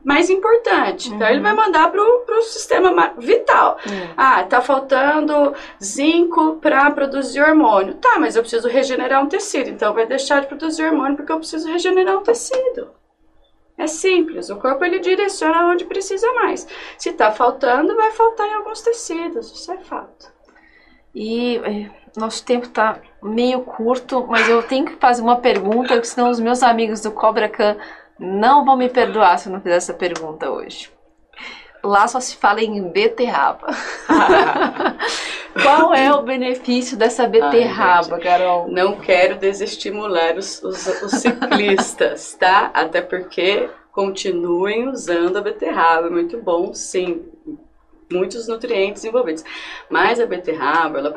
[0.05, 1.09] mais importante.
[1.09, 1.43] Então, ele uhum.
[1.43, 3.79] vai mandar para o sistema vital.
[3.87, 4.09] Uhum.
[4.17, 7.95] Ah, está faltando usando zinco para produzir hormônio.
[7.95, 11.39] Tá, mas eu preciso regenerar um tecido, então vai deixar de produzir hormônio porque eu
[11.39, 12.91] preciso regenerar um tecido.
[13.79, 16.67] É simples, o corpo ele direciona onde precisa mais.
[16.97, 20.33] Se está faltando, vai faltar em alguns tecidos, isso é fato.
[21.15, 26.31] E é, nosso tempo está meio curto, mas eu tenho que fazer uma pergunta, senão
[26.31, 27.77] os meus amigos do Cobra Khan
[28.19, 30.96] não vão me perdoar se eu não fizer essa pergunta hoje.
[31.87, 33.69] Lá só se fala em beterraba.
[35.63, 38.69] Qual é o benefício dessa beterraba, Ai, Carol?
[38.69, 42.71] Não quero desestimular os, os, os ciclistas, tá?
[42.75, 46.09] Até porque continuem usando a beterraba.
[46.09, 47.25] É muito bom, sim
[48.11, 49.45] muitos nutrientes envolvidos.
[49.91, 51.17] Mas a beterraba, ela,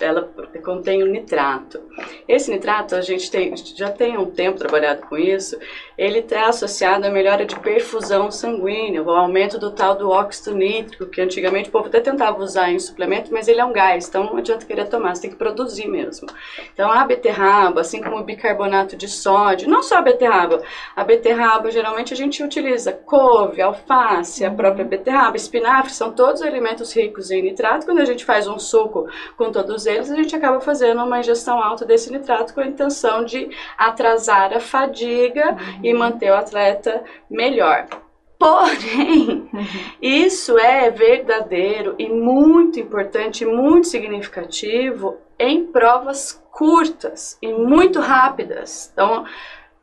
[0.00, 0.32] ela
[0.62, 1.80] contém o nitrato.
[2.26, 5.58] Esse nitrato, a gente tem, já tem um tempo trabalhado com isso,
[5.96, 11.06] ele está associado à melhora de perfusão sanguínea, o aumento do tal do óxido nítrico,
[11.06, 14.24] que antigamente o povo até tentava usar em suplemento, mas ele é um gás, então
[14.24, 16.28] não adianta querer tomar, você tem que produzir mesmo.
[16.72, 20.62] Então a beterraba, assim como o bicarbonato de sódio, não só a beterraba,
[20.94, 26.94] a beterraba geralmente a gente utiliza couve, alface, a própria beterraba, espinafre, são todos alimentos
[26.94, 27.86] ricos em nitrato.
[27.86, 31.62] Quando a gente faz um suco com todos eles, a gente acaba fazendo uma ingestão
[31.62, 35.85] alta desse nitrato com a intenção de atrasar a fadiga uhum.
[35.86, 37.86] E manter o atleta melhor.
[38.36, 39.48] Porém,
[40.02, 48.90] isso é verdadeiro e muito importante, muito significativo em provas curtas e muito rápidas.
[48.92, 49.24] Então,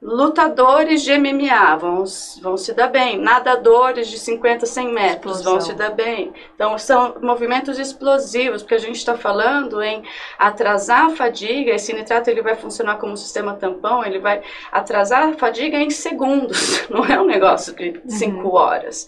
[0.04, 2.04] Lutadores de MMA vão,
[2.41, 3.18] vão se dar bem.
[3.18, 5.51] Nadadores de 50, 100 metros Explosão.
[5.54, 6.34] vão se dar bem.
[6.54, 10.04] Então, são movimentos explosivos, porque a gente está falando em
[10.38, 11.72] atrasar a fadiga.
[11.72, 14.41] Esse nitrato ele vai funcionar como um sistema tampão, ele vai
[14.74, 16.86] atrasar a fadiga em segundos.
[16.91, 18.54] Não é um negócio de 5 uhum.
[18.54, 19.08] horas.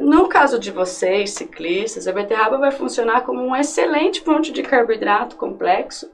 [0.00, 5.36] No caso de vocês, ciclistas, a beterraba vai funcionar como um excelente ponto de carboidrato
[5.36, 6.10] complexo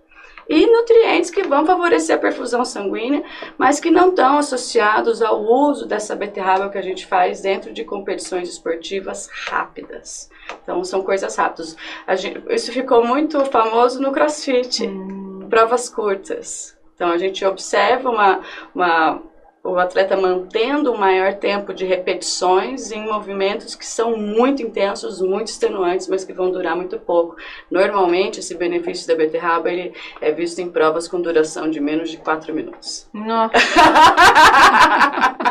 [0.48, 3.22] e nutrientes que vão favorecer a perfusão sanguínea,
[3.58, 7.84] mas que não estão associados ao uso dessa beterraba que a gente faz dentro de
[7.84, 10.30] competições esportivas rápidas.
[10.62, 11.76] Então, são coisas rápidas.
[12.16, 15.46] Gente, isso ficou muito famoso no crossfit, hum.
[15.50, 16.76] provas curtas.
[16.94, 18.40] Então, a gente observa uma,
[18.74, 19.22] uma
[19.68, 25.48] o atleta mantendo um maior tempo de repetições em movimentos que são muito intensos, muito
[25.48, 27.36] extenuantes, mas que vão durar muito pouco.
[27.70, 32.16] Normalmente, esse benefício da beterraba ele é visto em provas com duração de menos de
[32.16, 33.08] 4 minutos.
[33.12, 33.52] Nossa.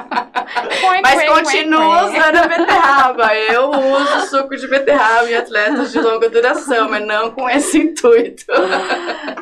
[1.02, 3.36] Mas continua usando a beterraba.
[3.36, 8.46] Eu uso suco de beterraba em atletas de longa duração, mas não com esse intuito.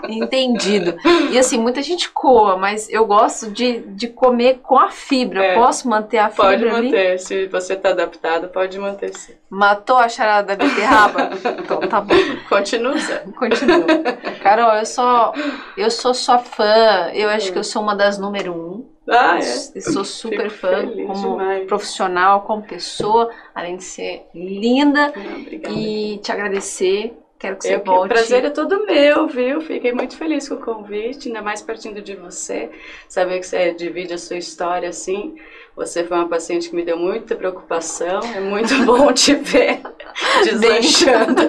[0.07, 0.97] Entendido.
[1.31, 5.43] E assim, muita gente coa, mas eu gosto de, de comer com a fibra.
[5.43, 5.55] É.
[5.55, 6.45] Posso manter a fibra?
[6.45, 7.07] Pode manter.
[7.11, 7.19] Ali?
[7.19, 9.33] Se você está adaptado, pode manter sim.
[9.49, 11.29] Matou a charada da beterraba?
[11.59, 12.15] então tá bom.
[12.49, 12.95] Continua.
[13.37, 13.85] Continua.
[14.41, 15.33] Carol, eu sou,
[15.77, 17.09] eu sou sua fã.
[17.13, 18.94] Eu acho que eu sou uma das número um.
[19.07, 19.81] Ah, é.
[19.81, 21.67] sou super Fico fã como demais.
[21.67, 25.13] profissional, como pessoa, além de ser linda.
[25.15, 27.13] Ah, e te agradecer.
[27.37, 28.05] Quero que você Eu, volte.
[28.05, 29.61] O prazer é todo meu, viu?
[29.61, 32.71] Fiquei muito feliz com o convite, ainda mais partindo de você.
[33.09, 35.35] Saber que você divide a sua história assim.
[35.75, 38.21] Você foi uma paciente que me deu muita preocupação.
[38.33, 39.81] É muito bom te ver
[40.43, 41.41] deslanchando.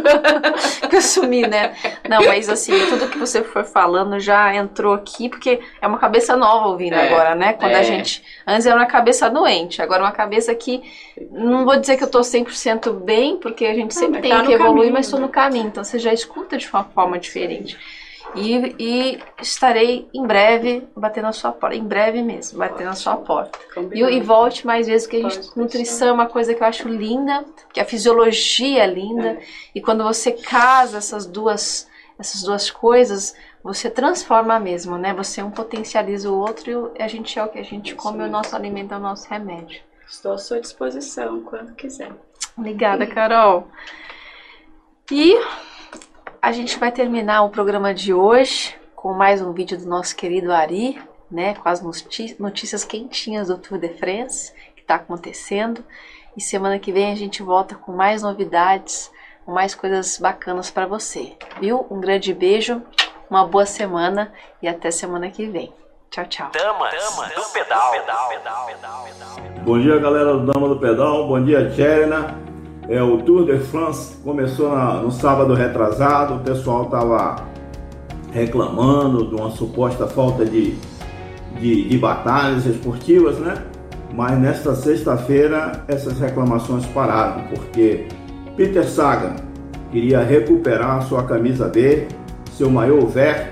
[0.96, 1.74] que eu sumi, né?
[2.08, 6.36] Não, mas assim, tudo que você for falando já entrou aqui, porque é uma cabeça
[6.36, 7.52] nova ouvindo é, agora, né?
[7.52, 7.80] Quando é.
[7.80, 8.22] a gente.
[8.46, 10.82] Antes era uma cabeça doente, agora uma cabeça que.
[11.30, 14.42] Não vou dizer que eu tô 100% bem, porque a gente sempre não, tem tá
[14.42, 15.26] que evoluir, caminho, mas estou né?
[15.26, 15.66] no caminho.
[15.66, 17.76] Então você já escuta de uma forma diferente.
[18.36, 21.76] E, e, estarei em breve batendo na sua porta.
[21.76, 23.58] Em breve mesmo, batendo na sua porta.
[23.92, 26.88] E, e, volte mais vezes, porque a gente, nutrição é uma coisa que eu acho
[26.88, 29.30] linda, que a fisiologia é linda.
[29.30, 29.38] É.
[29.74, 35.12] E quando você casa essas duas, essas duas coisas, você transforma mesmo, né?
[35.14, 38.18] Você um potencializa o outro e a gente é o que a gente Isso come,
[38.18, 38.28] mesmo.
[38.28, 39.80] o nosso alimento é o nosso remédio.
[40.08, 42.12] Estou à sua disposição quando quiser.
[42.56, 43.68] Obrigada, Carol.
[45.10, 45.36] E
[46.46, 50.52] a gente vai terminar o programa de hoje com mais um vídeo do nosso querido
[50.52, 50.96] Ari,
[51.28, 55.82] né, com as notícias quentinhas do Tour de France que está acontecendo.
[56.36, 59.10] E semana que vem a gente volta com mais novidades,
[59.44, 61.84] com mais coisas bacanas para você, viu?
[61.90, 62.80] Um grande beijo,
[63.28, 64.32] uma boa semana
[64.62, 65.72] e até semana que vem.
[66.12, 66.50] Tchau, tchau.
[66.52, 67.92] Damas, Damas do pedal.
[69.64, 71.26] Bom dia, galera do Dama do Pedal.
[71.26, 72.55] Bom dia, Tcherna.
[72.88, 77.44] É, o Tour de France começou na, no sábado retrasado, o pessoal estava
[78.32, 80.76] reclamando de uma suposta falta de,
[81.58, 83.54] de, de batalhas esportivas, né?
[84.14, 88.06] Mas nesta sexta-feira essas reclamações pararam, porque
[88.56, 89.34] Peter Sagan
[89.90, 92.06] queria recuperar sua camisa B,
[92.52, 93.50] seu maior verde,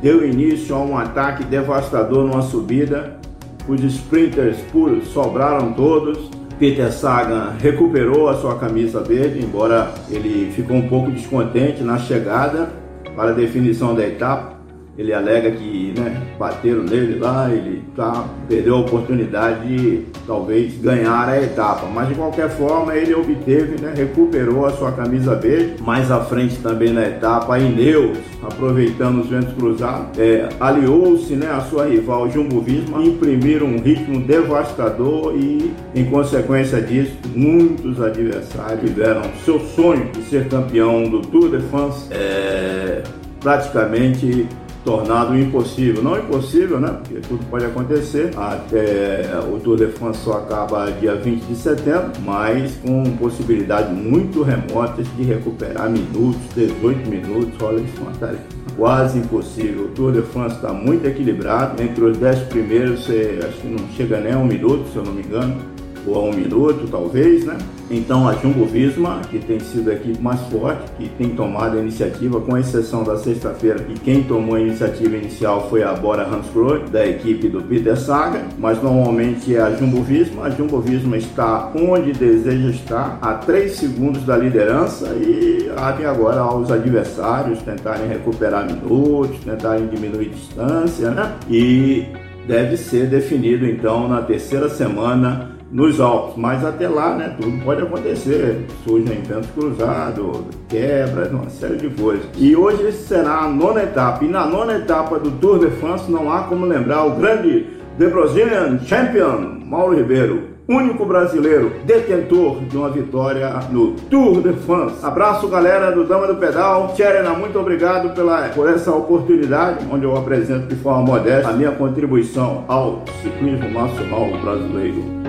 [0.00, 3.20] deu início a um ataque devastador numa subida.
[3.68, 6.30] Os sprinters puros sobraram todos
[6.62, 12.70] Peter Sagan recuperou a sua camisa verde, embora ele ficou um pouco descontente na chegada
[13.16, 14.61] para a definição da etapa.
[14.96, 21.28] Ele alega que né, bateram nele lá, ele tá, perdeu a oportunidade de talvez ganhar
[21.30, 21.86] a etapa.
[21.86, 25.82] Mas de qualquer forma ele obteve, né, recuperou a sua camisa verde.
[25.82, 31.60] Mais à frente também na etapa, Ineos, aproveitando os ventos cruzados, é, aliou-se né, à
[31.62, 39.22] sua rival Jumbo Visma, imprimiram um ritmo devastador e, em consequência disso, muitos adversários tiveram
[39.42, 43.02] seu sonho de ser campeão do Tour de France é,
[43.40, 44.46] praticamente
[44.84, 46.02] tornado impossível.
[46.02, 46.98] Não impossível, né?
[47.02, 48.30] Porque tudo pode acontecer.
[48.36, 54.42] Até o Tour de France só acaba dia 20 de setembro, mas com possibilidades muito
[54.42, 57.54] remotas de recuperar minutos, 18 minutos.
[57.60, 58.42] Olha isso, uma tarefa
[58.76, 59.84] quase impossível.
[59.84, 61.82] O Tour de France está muito equilibrado.
[61.82, 65.04] Entre os 10 primeiros, você acho que não chega nem a um minuto, se eu
[65.04, 65.71] não me engano
[66.06, 67.56] ou a um minuto, talvez, né?
[67.90, 71.80] Então a Jumbo Visma, que tem sido a equipe mais forte, que tem tomado a
[71.80, 76.84] iniciativa, com exceção da sexta-feira, e quem tomou a iniciativa inicial foi a Bora Hansgrohe,
[76.90, 80.44] da equipe do Peter Saga, mas normalmente é a Jumbo Visma.
[80.44, 86.40] A Jumbo Visma está onde deseja estar, a 3 segundos da liderança e abre agora
[86.40, 91.34] aos adversários tentarem recuperar minutos, tentarem diminuir distância, né?
[91.50, 92.06] E
[92.46, 97.82] deve ser definido então na terceira semana nos Alpes, mas até lá, né, tudo pode
[97.82, 98.66] acontecer.
[98.84, 102.26] Surgem ventos cruzados, quebras, uma série de coisas.
[102.36, 106.30] E hoje será a nona etapa, e na nona etapa do Tour de France não
[106.30, 107.66] há como lembrar o grande
[107.98, 114.96] The Brazilian Champion, Mauro Ribeiro, único brasileiro detentor de uma vitória no Tour de France.
[115.02, 116.92] Abraço, galera do Dama do Pedal.
[116.94, 121.72] Tcherena, muito obrigado pela, por essa oportunidade, onde eu apresento de forma modesta a minha
[121.72, 125.21] contribuição ao ciclismo nacional brasileiro.